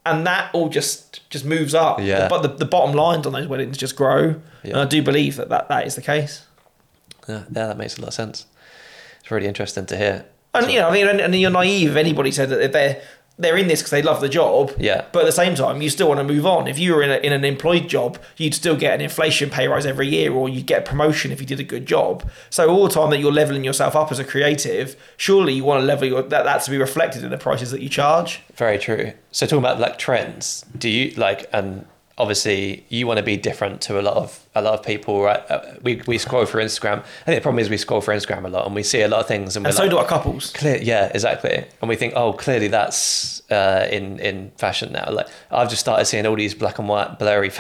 [0.06, 2.00] And that all just just moves up.
[2.00, 2.28] Yeah.
[2.28, 4.40] But the, the bottom lines on those weddings just grow.
[4.62, 4.70] Yeah.
[4.70, 6.46] And I do believe that, that that is the case.
[7.28, 8.46] yeah, yeah, that makes a lot of sense.
[9.20, 10.24] It's really interesting to hear.
[10.54, 13.02] And you know, I mean, and, and you're naive if anybody said that they're
[13.36, 14.72] they're in this because they love the job.
[14.78, 15.06] Yeah.
[15.12, 16.68] But at the same time, you still want to move on.
[16.68, 19.66] If you were in, a, in an employed job, you'd still get an inflation pay
[19.66, 22.28] rise every year, or you'd get a promotion if you did a good job.
[22.50, 25.80] So all the time that you're leveling yourself up as a creative, surely you want
[25.80, 28.42] to level your, that that to be reflected in the prices that you charge.
[28.54, 29.12] Very true.
[29.32, 31.86] So talking about like trends, do you like and
[32.16, 35.42] obviously you want to be different to a lot of a lot of people, right?
[35.50, 36.98] Uh, we we scroll through Instagram.
[36.98, 39.08] I think the problem is we scroll through Instagram a lot and we see a
[39.08, 40.52] lot of things and And so like, do our couples.
[40.52, 41.64] Clear, yeah, exactly.
[41.80, 45.10] And we think, oh, clearly that's uh, in in fashion now.
[45.10, 47.50] Like I've just started seeing all these black and white blurry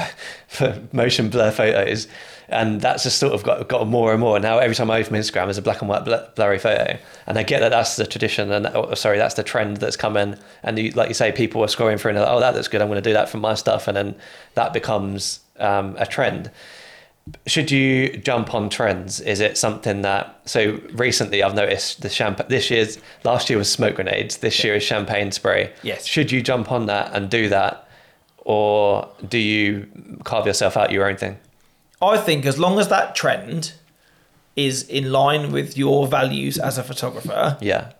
[0.92, 2.06] motion blur photos,
[2.48, 4.38] and that's just sort of got got more and more.
[4.38, 7.38] Now every time I open Instagram, there's a black and white bl- blurry photo, and
[7.38, 10.36] I get that that's the tradition, and oh, sorry, that's the trend that's coming.
[10.62, 12.68] And you, like you say, people are scrolling through and they're like, oh, that looks
[12.68, 12.82] good.
[12.82, 14.14] I'm going to do that for my stuff, and then
[14.54, 16.50] that becomes um, a trend
[17.46, 19.20] should you jump on trends?
[19.20, 23.70] Is it something that so recently I've noticed the champagne this year's last year was
[23.70, 25.72] smoke grenades, this year is champagne spray.
[25.82, 26.06] Yes.
[26.06, 27.88] Should you jump on that and do that,
[28.38, 29.88] or do you
[30.24, 31.38] carve yourself out your own thing?
[32.02, 33.72] I think as long as that trend
[34.56, 37.92] is in line with your values as a photographer, Yeah,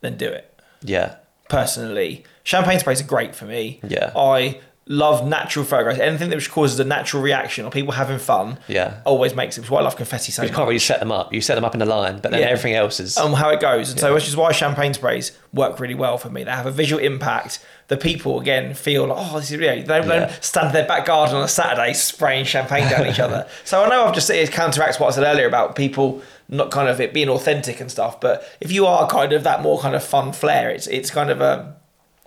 [0.00, 0.60] then do it.
[0.82, 1.16] yeah,
[1.48, 2.24] personally.
[2.42, 3.80] Champagne sprays are great for me.
[3.86, 4.12] Yeah.
[4.16, 5.98] I love natural photographs.
[5.98, 8.94] Anything that causes a natural reaction or people having fun, Yeah.
[9.04, 9.62] always makes it.
[9.62, 11.32] Which is why I love confetti so You can't really set them up.
[11.32, 12.48] You set them up in a line, but then Yeah.
[12.48, 13.16] everything else is.
[13.16, 13.90] um, how it goes.
[13.90, 16.44] And so, which is why champagne sprays work really well for me.
[16.44, 17.60] They have a visual impact.
[17.88, 19.82] The people again feel like, oh, this is really.
[19.82, 20.30] They don't, Yeah.
[20.40, 23.46] stand in their back garden on a Saturday spraying champagne down each other.
[23.64, 26.88] So I know I've just it counteracts what I said earlier about people not kind
[26.90, 28.20] of it being authentic and stuff.
[28.20, 31.30] But if you are kind of that more kind of fun flair, it's it's kind
[31.30, 31.74] of a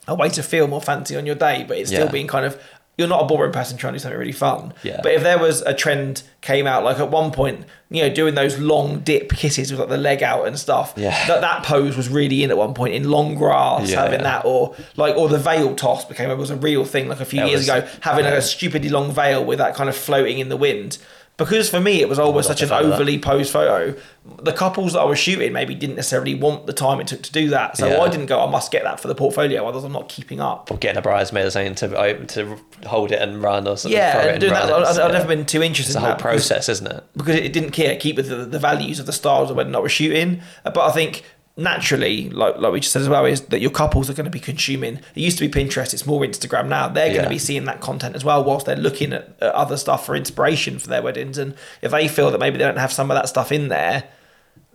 [0.07, 2.11] a way to feel more fancy on your day, but it's still Yeah.
[2.11, 2.59] being kind of
[2.97, 4.73] you're not a boring person trying to do something really fun.
[4.81, 5.01] Yeah.
[5.03, 8.33] But if there was a trend came out, like at one point, you know, doing
[8.33, 10.95] those long dip kisses with like the leg out and stuff.
[10.97, 11.11] Yeah.
[11.27, 14.39] That that pose was really in at one point in long grass, Yeah, having yeah.
[14.39, 17.25] that, or like or the veil toss became it was a real thing like a
[17.25, 18.31] few That years was- ago, having yeah.
[18.31, 20.97] a stupidly long veil with that kind of floating in the wind.
[21.37, 23.95] Because for me, it was oh, always such an overly posed photo.
[24.41, 27.31] The couples that I was shooting maybe didn't necessarily want the time it took to
[27.31, 27.77] do that.
[27.77, 28.01] So Yeah.
[28.01, 30.71] I didn't go, I must get that for the portfolio, otherwise I'm not keeping up.
[30.71, 32.57] or getting a bridesmaid or something to to
[32.87, 33.95] hold it and run or something.
[33.95, 35.07] Yeah, and doing that, I've, yeah.
[35.09, 37.03] never been too interested It's in the whole that because- process, isn't it?
[37.15, 39.79] because it didn't care keep with the, the values of the styles of when I
[39.79, 40.41] was shooting.
[40.63, 41.23] But I think
[41.57, 44.31] naturally, like like we just said as well, is that your couples are going to
[44.31, 44.95] be consuming.
[45.15, 46.87] It used to be Pinterest; it's more Instagram now.
[46.87, 47.23] They're going Yeah.
[47.23, 50.15] to be seeing that content as well, whilst they're looking at, at other stuff for
[50.15, 51.37] inspiration for their weddings.
[51.37, 54.03] And if they feel that maybe they don't have some of that stuff in there.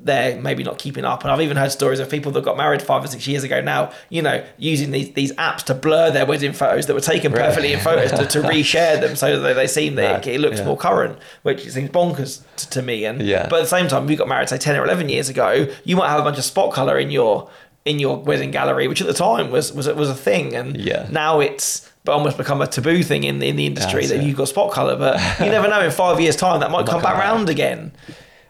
[0.04, 2.82] They're maybe not keeping up, and I've even heard stories of people that got married
[2.82, 3.92] five or six years ago now.
[4.08, 7.44] You know, using these these apps to blur their wedding photos that were taken Really?
[7.44, 10.40] perfectly in photos to, to reshare them so that they seem that Right, it, it
[10.40, 10.64] looks yeah.
[10.64, 13.04] more current, which seems bonkers to, to me.
[13.04, 13.46] And Yeah.
[13.48, 15.68] but at the same time, if you got married say ten or eleven years ago,
[15.84, 17.48] you might have a bunch of spot color in your
[17.84, 21.06] in your wedding gallery, which at the time was was was a thing, and Yeah.
[21.12, 24.18] now it's but almost become a taboo thing in the, in the industry That's that
[24.20, 24.24] it.
[24.26, 24.96] you've got spot color.
[24.96, 27.22] But you never know in five years' time that might come come back back.
[27.22, 27.92] round again.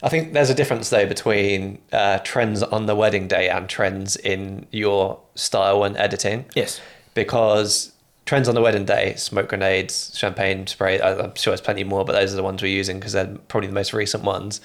[0.02, 4.16] I think there's a difference though between uh, trends on the wedding day and trends
[4.16, 6.46] in your style and editing.
[6.54, 6.80] Yes.
[7.14, 7.92] Because
[8.26, 11.00] trends on the wedding day, smoke grenades, champagne spray.
[11.00, 13.68] I'm sure there's plenty more, but those are the ones we're using because they're probably
[13.68, 14.60] the most recent ones.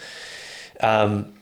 [0.80, 1.34] Um,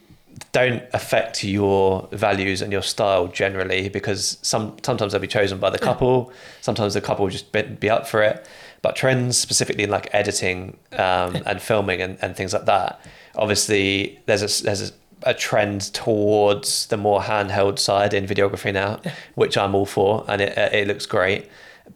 [0.52, 5.70] don't affect your values and your style generally because some sometimes they'll be chosen by
[5.70, 6.32] the couple.
[6.62, 8.46] Sometimes the couple will just be, be up for it.
[8.86, 13.02] But trends specifically in like editing um, and filming and, and things like that.
[13.34, 19.00] Obviously, there's a there's a, a trend towards the more handheld side in videography now,
[19.34, 21.50] which I'm all for, and it it looks great.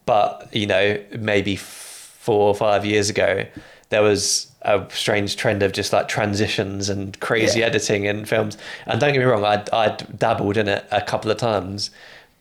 [0.04, 3.46] But you know, maybe four or five years ago,
[3.90, 7.66] there was a strange trend of just like transitions and crazy Yeah.
[7.66, 8.58] editing in films.
[8.86, 11.90] And don't get me wrong, I'd, I'd dabbled in it a couple of times.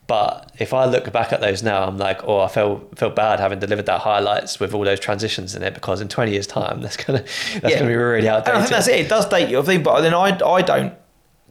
[0.09, 3.39] But if I look back at those now, I'm like, oh, I feel feel bad
[3.39, 6.81] having delivered that highlights with all those transitions in it because in 20 years' time,
[6.81, 7.19] that's gonna
[7.61, 7.79] that's Yeah.
[7.79, 9.01] gonna be really And I think that's it.
[9.01, 10.93] It does date you, I think, but then I, I don't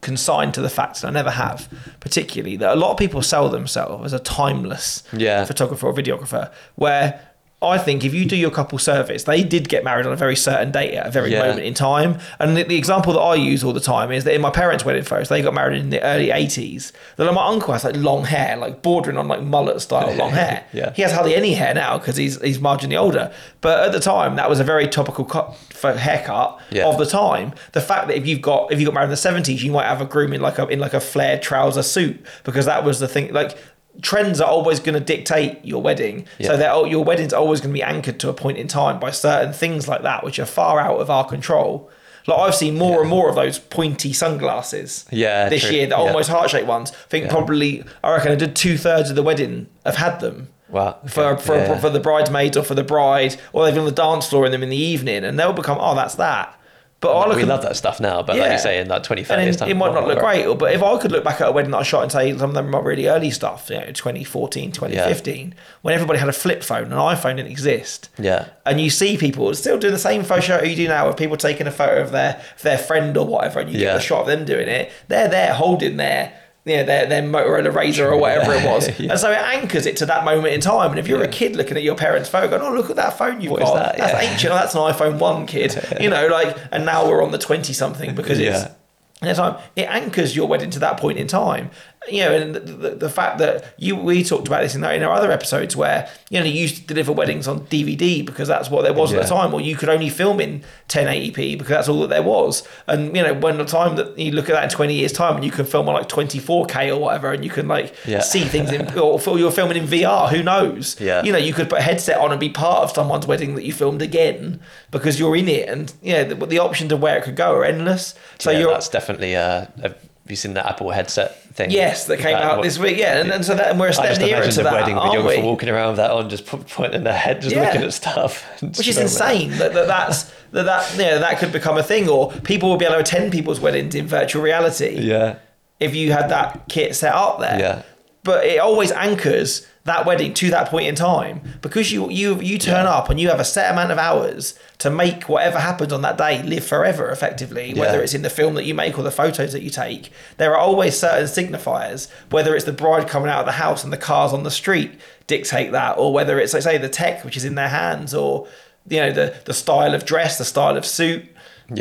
[0.01, 1.69] consign to the fact, and I never have,
[2.01, 5.45] particularly, that a lot of people sell themselves as a timeless Yeah.
[5.45, 7.21] photographer or videographer, where
[7.61, 10.37] I think if you do your couple service, they did get married on a very
[10.37, 11.41] certain date at a very Yeah.
[11.41, 12.19] moment in time.
[12.39, 14.85] And the, the example that I use all the time is that in my parents'
[14.85, 16.93] wedding photos, they got married in the early 80s.
[17.17, 20.31] Then like, my uncle has like long hair, like bordering on like mullet style long
[20.43, 20.67] hair.
[20.73, 20.93] Yeah.
[20.95, 23.33] He has hardly any hair now because he's he's marginally older.
[23.61, 26.87] But at the time, that was a very topical cut for haircut Yeah.
[26.87, 27.55] of the time.
[27.73, 29.87] The fact that if you've got if you got married in the seventies, you might
[29.87, 33.01] have a groom in like a in like a flared trouser suit because that was
[33.01, 33.33] the thing.
[33.33, 33.59] Like
[34.03, 36.27] trends are always going to dictate your wedding.
[36.41, 36.57] So Yeah.
[36.57, 39.53] that your wedding's always going to be anchored to a point in time by certain
[39.53, 41.91] things like that, which are far out of our control.
[42.27, 45.07] Like I've seen more and more of those pointy sunglasses.
[45.11, 45.73] Yeah, this true.
[45.77, 46.03] year, the Yeah.
[46.03, 46.93] almost heart shaped ones.
[46.93, 47.31] I think Yeah.
[47.33, 50.97] probably I reckon I did two thirds of the wedding have had them Wow.
[51.07, 51.79] for for, Yeah.
[51.79, 54.53] for the bridesmaids or for the bride, or they've been on the dance floor in
[54.53, 56.55] them in the evening, and they'll become oh that's that.
[57.01, 59.05] But I look we at, love that stuff now, but like you say, in like
[59.05, 60.45] 20, 30 and years time, it might not look great.
[60.47, 62.37] or- But if I could look back at a wedding that I shot and say
[62.37, 66.33] some of them are really early stuff, you know, 2014, 2015, when everybody had a
[66.33, 68.09] flip phone, an iPhone didn't exist.
[68.19, 68.47] Yeah.
[68.67, 71.37] And you see people still doing the same photo shoot you do now, with people
[71.37, 74.23] taking a photo of their of their friend or whatever, and you get a shot
[74.23, 74.91] of them doing it.
[75.07, 76.33] They're there holding their
[76.69, 78.89] you know, their, their Motorola Razor or whatever it was.
[78.99, 79.12] Yeah.
[79.12, 80.91] And so it anchors it to that moment in time.
[80.91, 83.16] And if you're a kid looking at your parents' phone going, oh, look at that
[83.19, 83.75] phone you've What got.
[83.75, 83.97] that?
[83.99, 84.31] That's Yeah.
[84.33, 84.53] ancient.
[84.53, 85.75] Oh, that's an iPhone 1, kid.
[86.01, 88.59] You know, like, and now we're on the 20 something because it's.
[88.64, 88.73] Yeah.
[89.21, 89.41] And it's
[89.75, 91.71] it anchors your wedding to that point in time.
[92.11, 94.93] You know, and the, the, the fact that you we talked about this in our,
[94.95, 98.49] in our other episodes where, you know, you used to deliver weddings on DVD because
[98.49, 101.69] that's what there was at the time, or you could only film in 1080p because
[101.69, 102.67] that's all that there was.
[102.87, 105.37] And, you know, when the time that you look at that in 20 years' time
[105.37, 108.21] and you can film on like 24K or whatever and you can like Yeah.
[108.21, 110.99] see things in, or you're filming in VR, who knows?
[111.01, 111.23] Yeah.
[111.23, 113.65] You know, you could put a headset on and be part of someone's wedding that
[113.65, 115.69] you filmed again because you're in it.
[115.69, 118.15] And, yeah, the, the options of where it could go are endless.
[118.39, 118.71] So yeah, you're.
[118.71, 119.95] that's definitely a, a
[120.31, 121.70] you seen the Apple headset thing?
[121.70, 122.97] Yes, that came out what- this week.
[122.99, 124.72] Yeah, and, and so that and we're a I step just nearer to the that,
[124.72, 125.43] wedding aren't videographer we?
[125.43, 127.64] walking around with that on, just pointing their head, just Yeah.
[127.66, 129.53] looking at stuff, Which is just filming it.
[129.53, 132.76] insane that, that that's that that know, that could become a thing, or people will
[132.76, 135.37] be able to attend people's weddings in virtual reality Yeah,
[135.81, 137.59] if you had that kit set up there.
[137.59, 137.83] Yeah.
[138.29, 141.41] But it always anchors that wedding to that point in time.
[141.62, 142.97] Because you you you turn Yeah.
[142.99, 144.43] up and you have a set amount of hours
[144.85, 148.53] to make whatever happens on that day live forever effectively whether it's in the film
[148.57, 150.12] that you make or the photos that you take.
[150.37, 152.01] There are always certain signifiers
[152.31, 154.93] whether it's the bride coming out of the house and the cars on the street
[155.26, 158.47] dictate that or whether it's like say the tech which is in their hands or
[158.91, 161.24] you know the the style of dress the style of suit.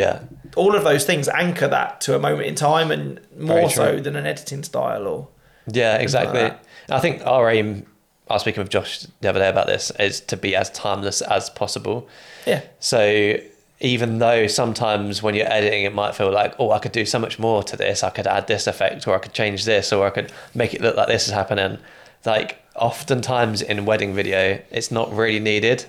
[0.04, 0.20] Yeah,
[0.58, 4.16] all of those things anchor that to a moment in time and more so than
[4.18, 5.30] an editing style or
[5.68, 6.40] yeah, exactly.
[6.40, 6.64] that.
[6.90, 7.86] I think our aim.
[8.30, 11.22] I was speaking with Josh the other day about this is to be as timeless
[11.22, 12.10] as possible.
[12.46, 13.38] yeah So
[13.80, 17.20] even though sometimes when you're editing, it might feel like, oh, I could do so
[17.20, 18.04] much more to this.
[18.04, 20.82] I could add this effect, or I could change this, or I could make it
[20.82, 21.78] look like this is happening.
[22.26, 25.86] Like oftentimes in wedding video, it's not really needed.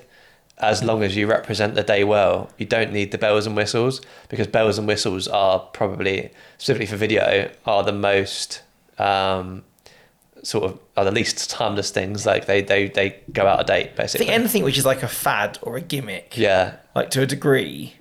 [0.58, 4.00] As long as you represent the day well, you don't need the bells and whistles
[4.28, 8.62] because bells and whistles are probably specifically for video are the most
[8.98, 9.64] um,
[10.42, 12.24] sort of are the least timeless things.
[12.26, 14.26] Like they they they go out of date I basically.
[14.26, 17.94] think anything which is like a fad or a gimmick, yeah, like to a degree,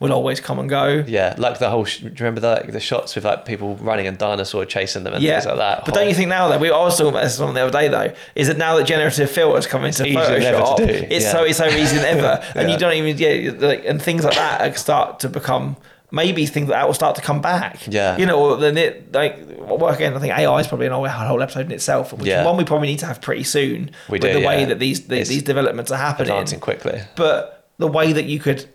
[0.00, 1.02] will always come and go.
[1.06, 1.84] Yeah, like the whole.
[1.84, 5.04] Sh- do you remember the, like the shots with like people running and dinosaur chasing
[5.04, 5.84] them and Yeah, things like that?
[5.86, 7.72] but don't you think now that we I was talking about this on the other
[7.72, 10.80] day though, is that now that generative filters come into It's easier than ever Photoshop,
[11.10, 11.32] it's yeah.
[11.32, 12.74] so it's so easy than ever, and Yeah.
[12.74, 15.76] you don't even yeah, like, and things like that start to become
[16.10, 17.86] maybe things that will start to come back.
[17.86, 18.16] Yeah.
[18.16, 21.42] you know, then it like well again, I think AI is probably an whole, whole
[21.42, 22.40] episode in itself, which Yeah.
[22.40, 24.78] is one we probably need to have pretty soon We with do, the way that
[24.78, 26.30] these the, these developments are happening.
[26.30, 27.00] Advancing quickly.
[27.16, 28.66] but the way that you could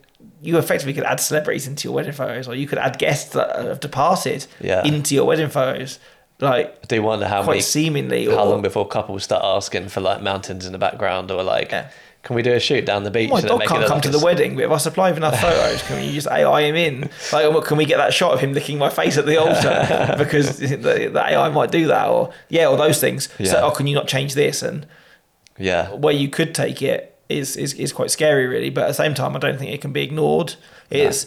[0.42, 3.56] you effectively could add celebrities into your wedding photos or you could add guests that
[3.56, 4.84] have departed Yeah.
[4.86, 6.00] into your wedding photos
[6.40, 9.88] like I do wonder how quite many, seemingly how or, long before couples start asking
[9.90, 11.88] for like mountains in the background or like, Yeah.
[12.24, 13.30] Can we do a shoot down the beach?
[13.30, 16.02] my dog can't come to the wedding but if I supply him enough photos can
[16.02, 17.02] we just AI him in
[17.32, 20.16] like what, can we get that shot of him licking my face at the altar
[20.18, 23.88] because the, the AI might do that or yeah or those things so oh can
[23.88, 24.86] you not change this and
[25.58, 28.70] Yeah, where you could take it is, is is quite scary, really.
[28.70, 30.56] But at the same time, I don't think it can be ignored.
[30.90, 31.26] It's,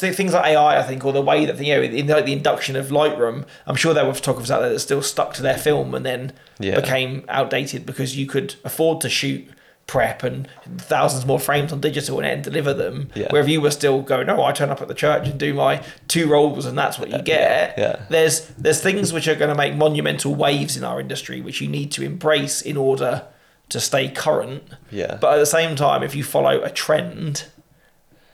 [0.00, 2.32] the things like AI, I think, or the way that you know, in like the
[2.32, 3.44] induction of Lightroom.
[3.66, 6.32] I'm sure there were photographers out there that still stuck to their film and then
[6.58, 6.74] Yeah.
[6.80, 9.48] became outdated because you could afford to shoot
[9.86, 13.08] prep and thousands more frames on digital and deliver them.
[13.14, 13.28] Yeah.
[13.30, 15.54] Where if you were still going, no, I turn up at the church and do
[15.54, 17.78] my two rolls and that's what you uh, get.
[17.78, 18.04] yeah.
[18.10, 21.68] There's there's things which are going to make monumental waves in our industry which you
[21.68, 23.26] need to embrace in order
[23.68, 24.64] to stay current.
[24.90, 25.18] Yeah.
[25.20, 27.46] But at the same time, if you follow a trend,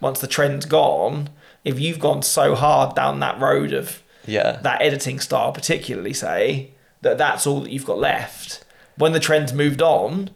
[0.00, 1.30] once the trend's gone,
[1.64, 6.70] if you've gone so hard down that road of yeah, that editing style, particularly say
[7.02, 8.64] that that's all that you've got left.
[8.96, 10.30] When the trend's moved on,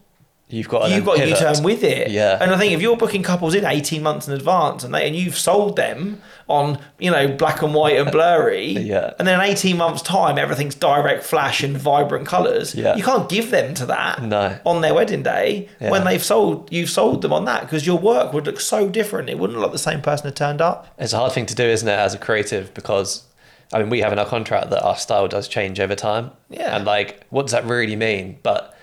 [0.48, 2.10] you've got you've got to U-turn with it.
[2.10, 2.38] Yeah.
[2.40, 5.16] And I think if you're booking couples in 18 months in advance and they and
[5.16, 9.14] you've sold them on, you know, black and white and blurry, Yeah.
[9.18, 12.94] and then in 18 months time everything's direct flash and vibrant colours, Yeah.
[12.96, 14.56] you can't give them to that No.
[14.64, 15.90] on their wedding day Yeah.
[15.90, 19.28] when they've sold you've sold them on that because your work would look so different.
[19.28, 20.86] It wouldn't look like the same person had turned up.
[20.98, 22.72] It's a hard thing to do, isn't it, as a creative?
[22.74, 23.24] Because
[23.72, 26.30] I mean, we have in our contract that our style does change over time.
[26.50, 26.76] Yeah.
[26.76, 28.38] And like, what does that really mean?
[28.44, 28.75] But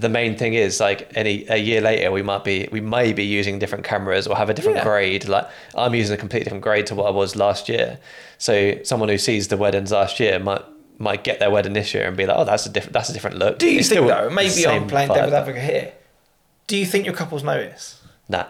[0.00, 3.24] the main thing is like any a year later we might be we may be
[3.24, 4.84] using different cameras or have a different Yeah.
[4.84, 7.98] grade like i'm using a completely different grade to what i was last year
[8.38, 8.52] so
[8.84, 10.64] someone who sees the weddings last year might
[10.98, 13.12] might get their wedding this year and be like oh that's a different that's a
[13.12, 15.92] different look Do you It's think though, maybe I'm playing devil's advocate here.
[16.66, 18.00] Do you think your couples notice?
[18.28, 18.46] nah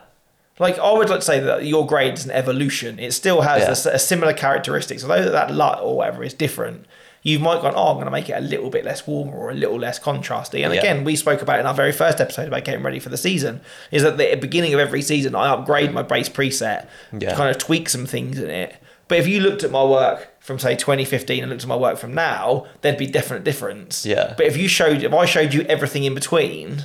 [0.58, 2.98] Like I would like to say that your grade is an evolution.
[2.98, 3.92] It still has Yeah.
[3.92, 6.84] a a, similar characteristics, although that, that LUT or whatever is different.
[7.22, 9.50] You might go, oh, I'm going to make it a little bit less warmer or
[9.50, 10.64] a little less contrasty.
[10.64, 10.80] And Yeah.
[10.80, 13.60] again, we spoke about in our very first episode about getting ready for the season.
[13.90, 17.30] Is that at the beginning of every season, I upgrade my base preset Yeah.
[17.30, 18.74] to kind of tweak some things in it.
[19.08, 21.98] But if you looked at my work from say 2015 and looked at my work
[21.98, 24.06] from now, there'd be definite difference.
[24.06, 24.34] Yeah.
[24.36, 26.84] But if you showed, if I showed you everything in between,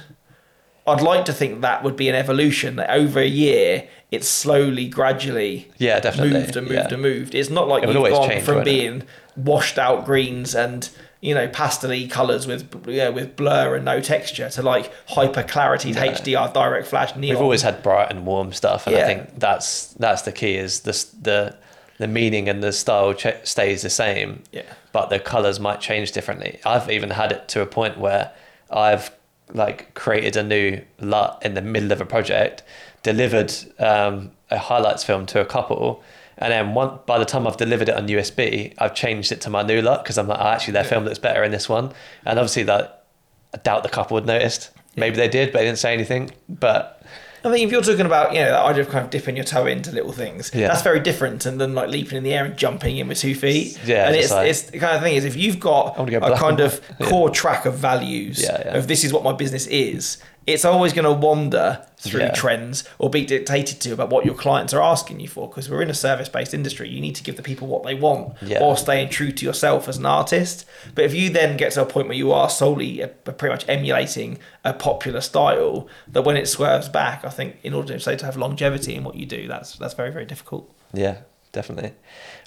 [0.87, 4.87] I'd like to think that would be an evolution that over a year it's slowly,
[4.87, 6.33] gradually Yeah, definitely.
[6.39, 6.93] moved and moved Yeah.
[6.93, 7.35] and moved.
[7.35, 8.71] It's not like it you've gone change, from won't it?
[8.71, 9.03] being
[9.35, 10.87] washed out greens and
[11.21, 15.91] you know pastel colours with yeah, with blur and no texture to like hyper clarity
[15.93, 17.35] HDR direct flash neon.
[17.35, 19.03] We've always had bright and warm stuff, and Yeah.
[19.03, 20.55] I think that's that's the key.
[20.55, 21.55] Is the the
[21.97, 24.63] the meaning and the style ch- stays the same, Yeah.
[24.91, 26.59] but the colors might change differently.
[26.65, 28.31] I've even had it to a point where
[28.69, 29.09] I've
[29.53, 32.63] like created a new LUT in the middle of a project,
[33.03, 36.03] delivered um, a highlights film to a couple,
[36.37, 39.49] And then one, by the time I've delivered it on USB, I've changed it to
[39.49, 41.93] my new LUT because I'm like, oh, actually, their film looks better in this one.
[42.25, 43.05] And obviously, that
[43.53, 44.71] I doubt the couple had noticed.
[44.97, 46.31] Maybe they did, but they didn't say anything.
[46.49, 47.01] But
[47.45, 49.45] I think if you're talking about, you know, that idea of kind of dipping your
[49.45, 50.67] toe into little things, Yeah.
[50.69, 53.35] that's very different than, than like leaping in the air and jumping in with two
[53.35, 53.79] feet.
[53.85, 56.03] Yeah, and it's it's, like- it's the kind of thing is if you've got go
[56.17, 58.77] a kind of core track of values Yeah, yeah.
[58.77, 60.17] of this is what my business is,
[60.47, 62.31] it's always going to wander through Yeah.
[62.31, 65.81] trends or be dictated to about what your clients are asking you for because we're
[65.81, 66.87] in a service based industry.
[66.87, 68.59] You need to give the people what they want Yeah.
[68.61, 70.65] or staying true to yourself as an artist.
[70.93, 73.65] But if you then get to a point where you are solely uh, pretty much
[73.67, 78.15] emulating a popular style, that when it swerves back, I think in order to say
[78.15, 80.69] to have longevity in what you do, that's that's very very difficult.
[80.93, 81.17] yeah,
[81.53, 81.93] definitely.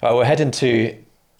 [0.01, 0.95] All right, we're heading to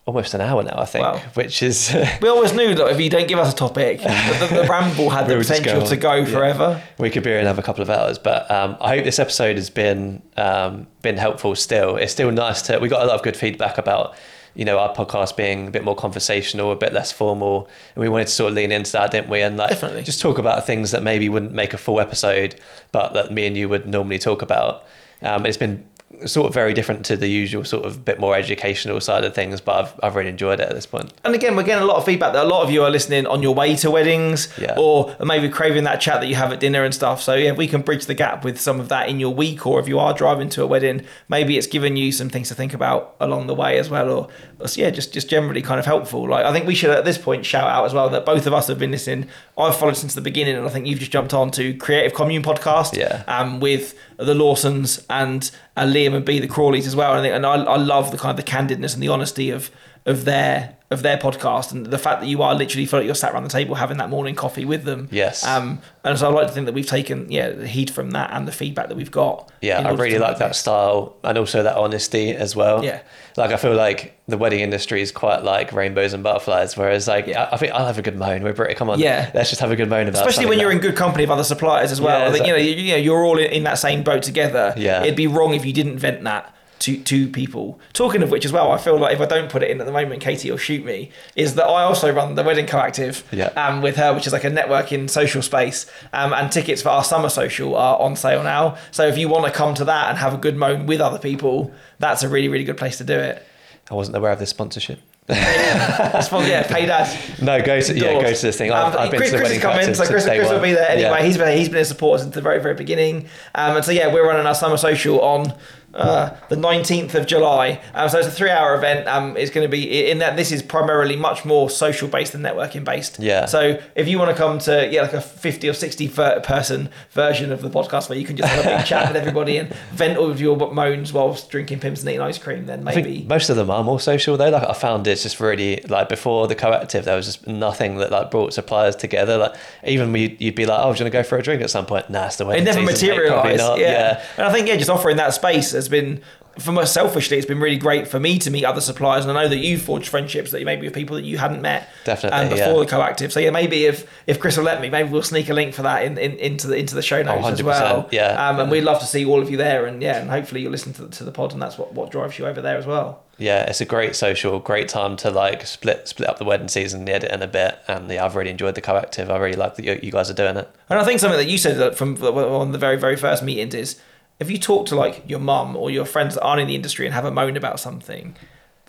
[0.09, 1.21] almost an hour now, I think, Wow.
[1.35, 1.95] which is.
[2.21, 5.09] We always knew that if you don't give us a topic, the, the, the ramble
[5.11, 6.25] had the We would just potential go to go Yeah.
[6.25, 6.83] forever.
[6.97, 9.69] we could be here another couple of hours, but um, I hope this episode has
[9.69, 11.55] been um, been helpful.
[11.55, 12.79] Still, it's still nice to.
[12.79, 14.15] We got a lot of good feedback about
[14.55, 18.09] you know our podcast being a bit more conversational, a bit less formal, and we
[18.09, 19.41] wanted to sort of lean into that, didn't we?
[19.41, 20.01] And like Definitely.
[20.03, 22.59] just talk about things that maybe wouldn't make a full episode,
[22.91, 24.83] but that me and you would normally talk about.
[25.21, 25.85] Um, it's been
[26.25, 29.61] sort of very different to the usual sort of bit more educational side of things,
[29.61, 31.13] but I've I've really enjoyed it at this point.
[31.23, 33.27] And again, we're getting a lot of feedback that a lot of you are listening
[33.27, 34.75] on your way to weddings Yeah.
[34.77, 37.21] or maybe craving that chat that you have at dinner and stuff.
[37.21, 39.79] So, yeah, we can bridge the gap with some of that in your week, or
[39.79, 42.73] if you are driving to a wedding, maybe it's given you some things to think
[42.73, 44.09] about along the way as well.
[44.09, 44.27] Or,
[44.59, 46.27] or yeah, just, just generally kind of helpful.
[46.27, 48.53] Like, I think we should at this point shout out as well that both of
[48.53, 49.29] us have been listening.
[49.57, 52.41] I've followed since the beginning, and I think you've just jumped on to Creative Commune
[52.43, 53.23] podcast Yeah.
[53.27, 57.15] um, with the Lawsons and uh, Liam and B the Crawleys as well.
[57.15, 59.71] And I, and I, I love the kind of the candidness and the honesty of
[60.05, 63.13] of their of their podcast and the fact that you are literally feel like you're
[63.13, 65.07] sat around the table having that morning coffee with them.
[65.11, 65.45] Yes.
[65.45, 68.31] Um, and so I like to think that we've taken yeah the heat from that
[68.31, 69.51] and the feedback that we've got.
[69.61, 72.83] Yeah, I really like that style and also that honesty as well.
[72.83, 73.01] Yeah.
[73.37, 77.27] Like I feel like the wedding industry is quite like rainbows and butterflies, whereas like
[77.27, 77.43] Yeah.
[77.43, 78.41] I I think I'll have a good moan.
[78.41, 78.99] We're Brit, come on.
[78.99, 79.29] Yeah.
[79.35, 80.27] Let's just have a good moan about it.
[80.27, 82.21] Especially when you're in good company of other suppliers as well.
[82.21, 82.81] Yeah, I think, you know, exactly.
[82.81, 84.73] you, you know, you're all in, in that same boat together.
[84.75, 85.03] Yeah.
[85.03, 87.79] It'd be wrong if you didn't vent that to to people.
[87.93, 89.85] Talking of which as well, I feel like if I don't put it in at
[89.85, 91.11] the moment, Katie will shoot me.
[91.35, 93.47] Is that I also run the Wedding Coactive Yeah.
[93.55, 95.85] um, with her, which is like a networking social space.
[96.13, 98.77] Um, and tickets for our summer social are on sale now.
[98.91, 101.19] So if you want to come to that and have a good moan with other
[101.19, 103.45] people, that's a really really good place to do it.
[103.91, 104.99] I wasn't aware of this sponsorship.
[105.29, 107.39] Fun, yeah, paid ads.
[107.41, 108.71] No, go to yeah, go to this thing.
[108.71, 110.59] I've, Um, I've been Chris, to the Chris wedding is coming, so Chris, Chris will
[110.59, 111.09] be there anyway.
[111.19, 111.23] Yeah.
[111.23, 113.27] He's been he's been a supporter since the very very beginning.
[113.53, 115.53] Um, and so yeah, we're running our summer social on
[115.93, 117.81] uh, the 19th of July.
[117.93, 119.07] Um, so it's a three hour event.
[119.07, 122.41] Um, it's going to be in that this is primarily much more social based than
[122.41, 123.19] networking based.
[123.19, 123.45] Yeah.
[123.45, 126.89] So if you want to come to yeah like a 50 or 60 ver- person
[127.11, 129.73] version of the podcast where you can just have a big chat with everybody and
[129.91, 133.25] vent all of your moans whilst drinking Pimm's and eating ice cream, then maybe.
[133.27, 134.49] most of them are more social though.
[134.49, 138.11] Like I found it's just really like before the coactive, there was just nothing that
[138.11, 139.37] like brought suppliers together.
[139.37, 141.61] Like even we, you'd be like, "Oh, do you want to go for a drink
[141.61, 143.57] at some point?" Nah, it's the way it never materialised.
[143.57, 143.79] not.
[143.79, 144.23] Yeah.
[144.37, 146.21] and I think yeah, just offering that space has been,
[146.59, 149.43] for most selfishly, it's been really great for me to meet other suppliers, and I
[149.43, 152.39] know that you forged friendships that you maybe with people that you hadn't met Definitely,
[152.39, 152.79] um, before yeah.
[152.79, 153.33] the coactive.
[153.33, 155.83] So yeah, maybe if if Chris will let me, maybe we'll sneak a link for
[155.83, 158.09] that in, in into the into the show notes as well.
[158.11, 158.49] yeah.
[158.49, 160.71] um, and we'd love to see all of you there, and yeah, and hopefully you'll
[160.71, 162.85] listen to the, to the pod, and that's what what drives you over there as
[162.85, 163.23] well.
[163.39, 167.05] yeah, it's a great social, great time to like split split up the wedding season,
[167.05, 169.31] the edit in a bit, and yeah, I've really enjoyed the coactive.
[169.31, 170.69] I really like that you, you guys are doing it.
[170.89, 173.73] And I think something that you said that from of the very, very first meetings
[173.73, 174.01] is
[174.39, 177.05] if you talk to like your mum or your friends that aren't in the industry
[177.05, 178.35] and have a moan about something,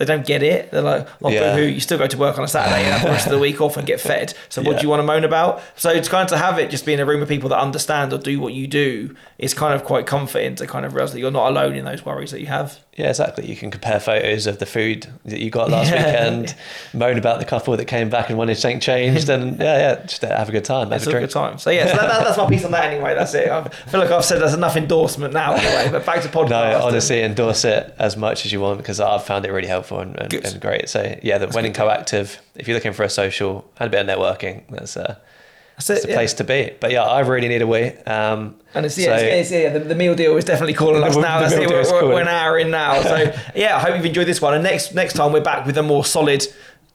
[0.00, 0.70] they don't get it.
[0.70, 1.54] They're like, oh, "Well, Yeah.
[1.54, 3.38] boo-hoo, you still go to work on a Saturday and have the rest of the
[3.38, 4.32] week off and get fed.
[4.48, 4.78] So what Yeah.
[4.78, 6.94] do you want to moan about?" So it's kind of to have it just be
[6.94, 9.84] in a room of people that understand or do what you do is kind of
[9.84, 12.46] quite comforting to kind of realize that you're not alone in those worries that you
[12.46, 12.78] have.
[12.96, 13.46] Yeah, exactly.
[13.46, 16.04] You can compare photos of the food that you got last Yeah.
[16.06, 16.54] weekend,
[16.92, 20.22] moan about the couple that came back and wanted something changed, and yeah, yeah, just
[20.22, 21.58] have a good time, have It's a a good time.
[21.58, 23.14] So yeah, so that, that, that's my piece on that anyway.
[23.14, 23.48] That's it.
[23.50, 25.88] I feel like I've said there's enough endorsement now anyway.
[25.90, 26.48] But back to podcast.
[26.50, 29.89] No, honestly, endorse it as much as you want because I've found it really helpful
[29.98, 30.88] and, and, and great.
[30.88, 32.40] So yeah, the Wedding Coactive.
[32.54, 35.20] If you're looking for a social and a bit of networking, that's a
[35.76, 36.14] That's that's it, the yeah.
[36.16, 36.70] place to be.
[36.78, 37.88] But yeah, I really need a wee.
[38.06, 41.02] Um, And it's, so- yeah, it's, it's, yeah the, the meal deal is definitely calling
[41.08, 41.40] us now.
[41.40, 41.68] That's it.
[41.68, 43.02] We're, we're, we're an hour in now.
[43.02, 43.16] So
[43.54, 44.54] yeah, I hope you've enjoyed this one.
[44.54, 46.46] And next next time we're back with a more solid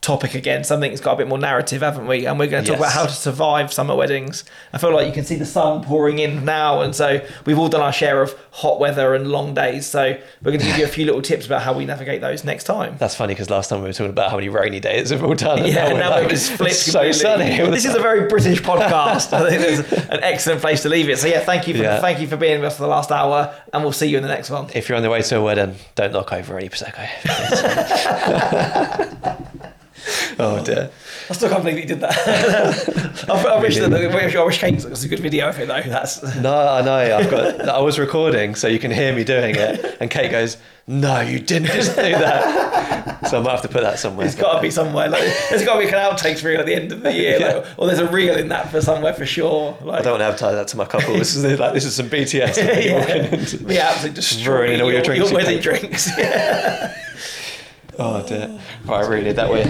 [0.05, 2.25] topic again, something that's got a bit more narrative, haven't we?
[2.27, 2.91] And we're going to talk Yes.
[2.93, 4.43] about how to survive summer weddings.
[4.71, 7.69] I feel like you can see the sun pouring in now, and so we've all
[7.69, 9.87] done our share of hot weather and long days.
[9.87, 12.43] So we're going to give you a few little tips about how we navigate those
[12.43, 12.95] next time.
[12.99, 15.33] That's funny because last time we were talking about how many rainy days we've all
[15.33, 15.59] done.
[15.59, 16.75] and Yeah, we're now like, it was flipped.
[16.75, 17.57] so sunny.
[17.71, 19.33] This is a very British podcast.
[19.33, 21.17] I think it's an excellent place to leave it.
[21.17, 21.99] So yeah, thank you for Yeah.
[21.99, 24.23] thank you for being with us for the last hour, and we'll see you in
[24.23, 24.67] the next one.
[24.75, 27.07] If you're on the way to a wedding, don't knock over any prosecco.
[30.39, 30.91] oh dear.
[31.29, 33.25] I still can't believe you did that.
[33.29, 35.81] I, I wish that I wish Kate was a good video of it though.
[35.81, 37.17] That's No, I know.
[37.17, 37.67] I've got.
[37.67, 39.97] I was recording, so you can hear me doing it.
[39.99, 43.81] And Kate goes, "No, you didn't just do that." So I might have to put
[43.81, 44.27] that somewhere.
[44.27, 45.09] It's got to be somewhere.
[45.09, 47.53] Like, there's got to be an outtakes reel at the end of the year, Yeah.
[47.55, 49.75] like, or there's a reel in that for somewhere for sure.
[49.81, 51.15] Like, I don't want to advertise that to my couple.
[51.15, 52.57] This is like this is some BTS.
[52.57, 56.15] yeah, be absolutely destroying all your, your drinks your you wedding drinks.
[56.17, 56.95] Yeah.
[57.97, 58.59] Oh dear.
[58.85, 59.63] Right, I really need that way.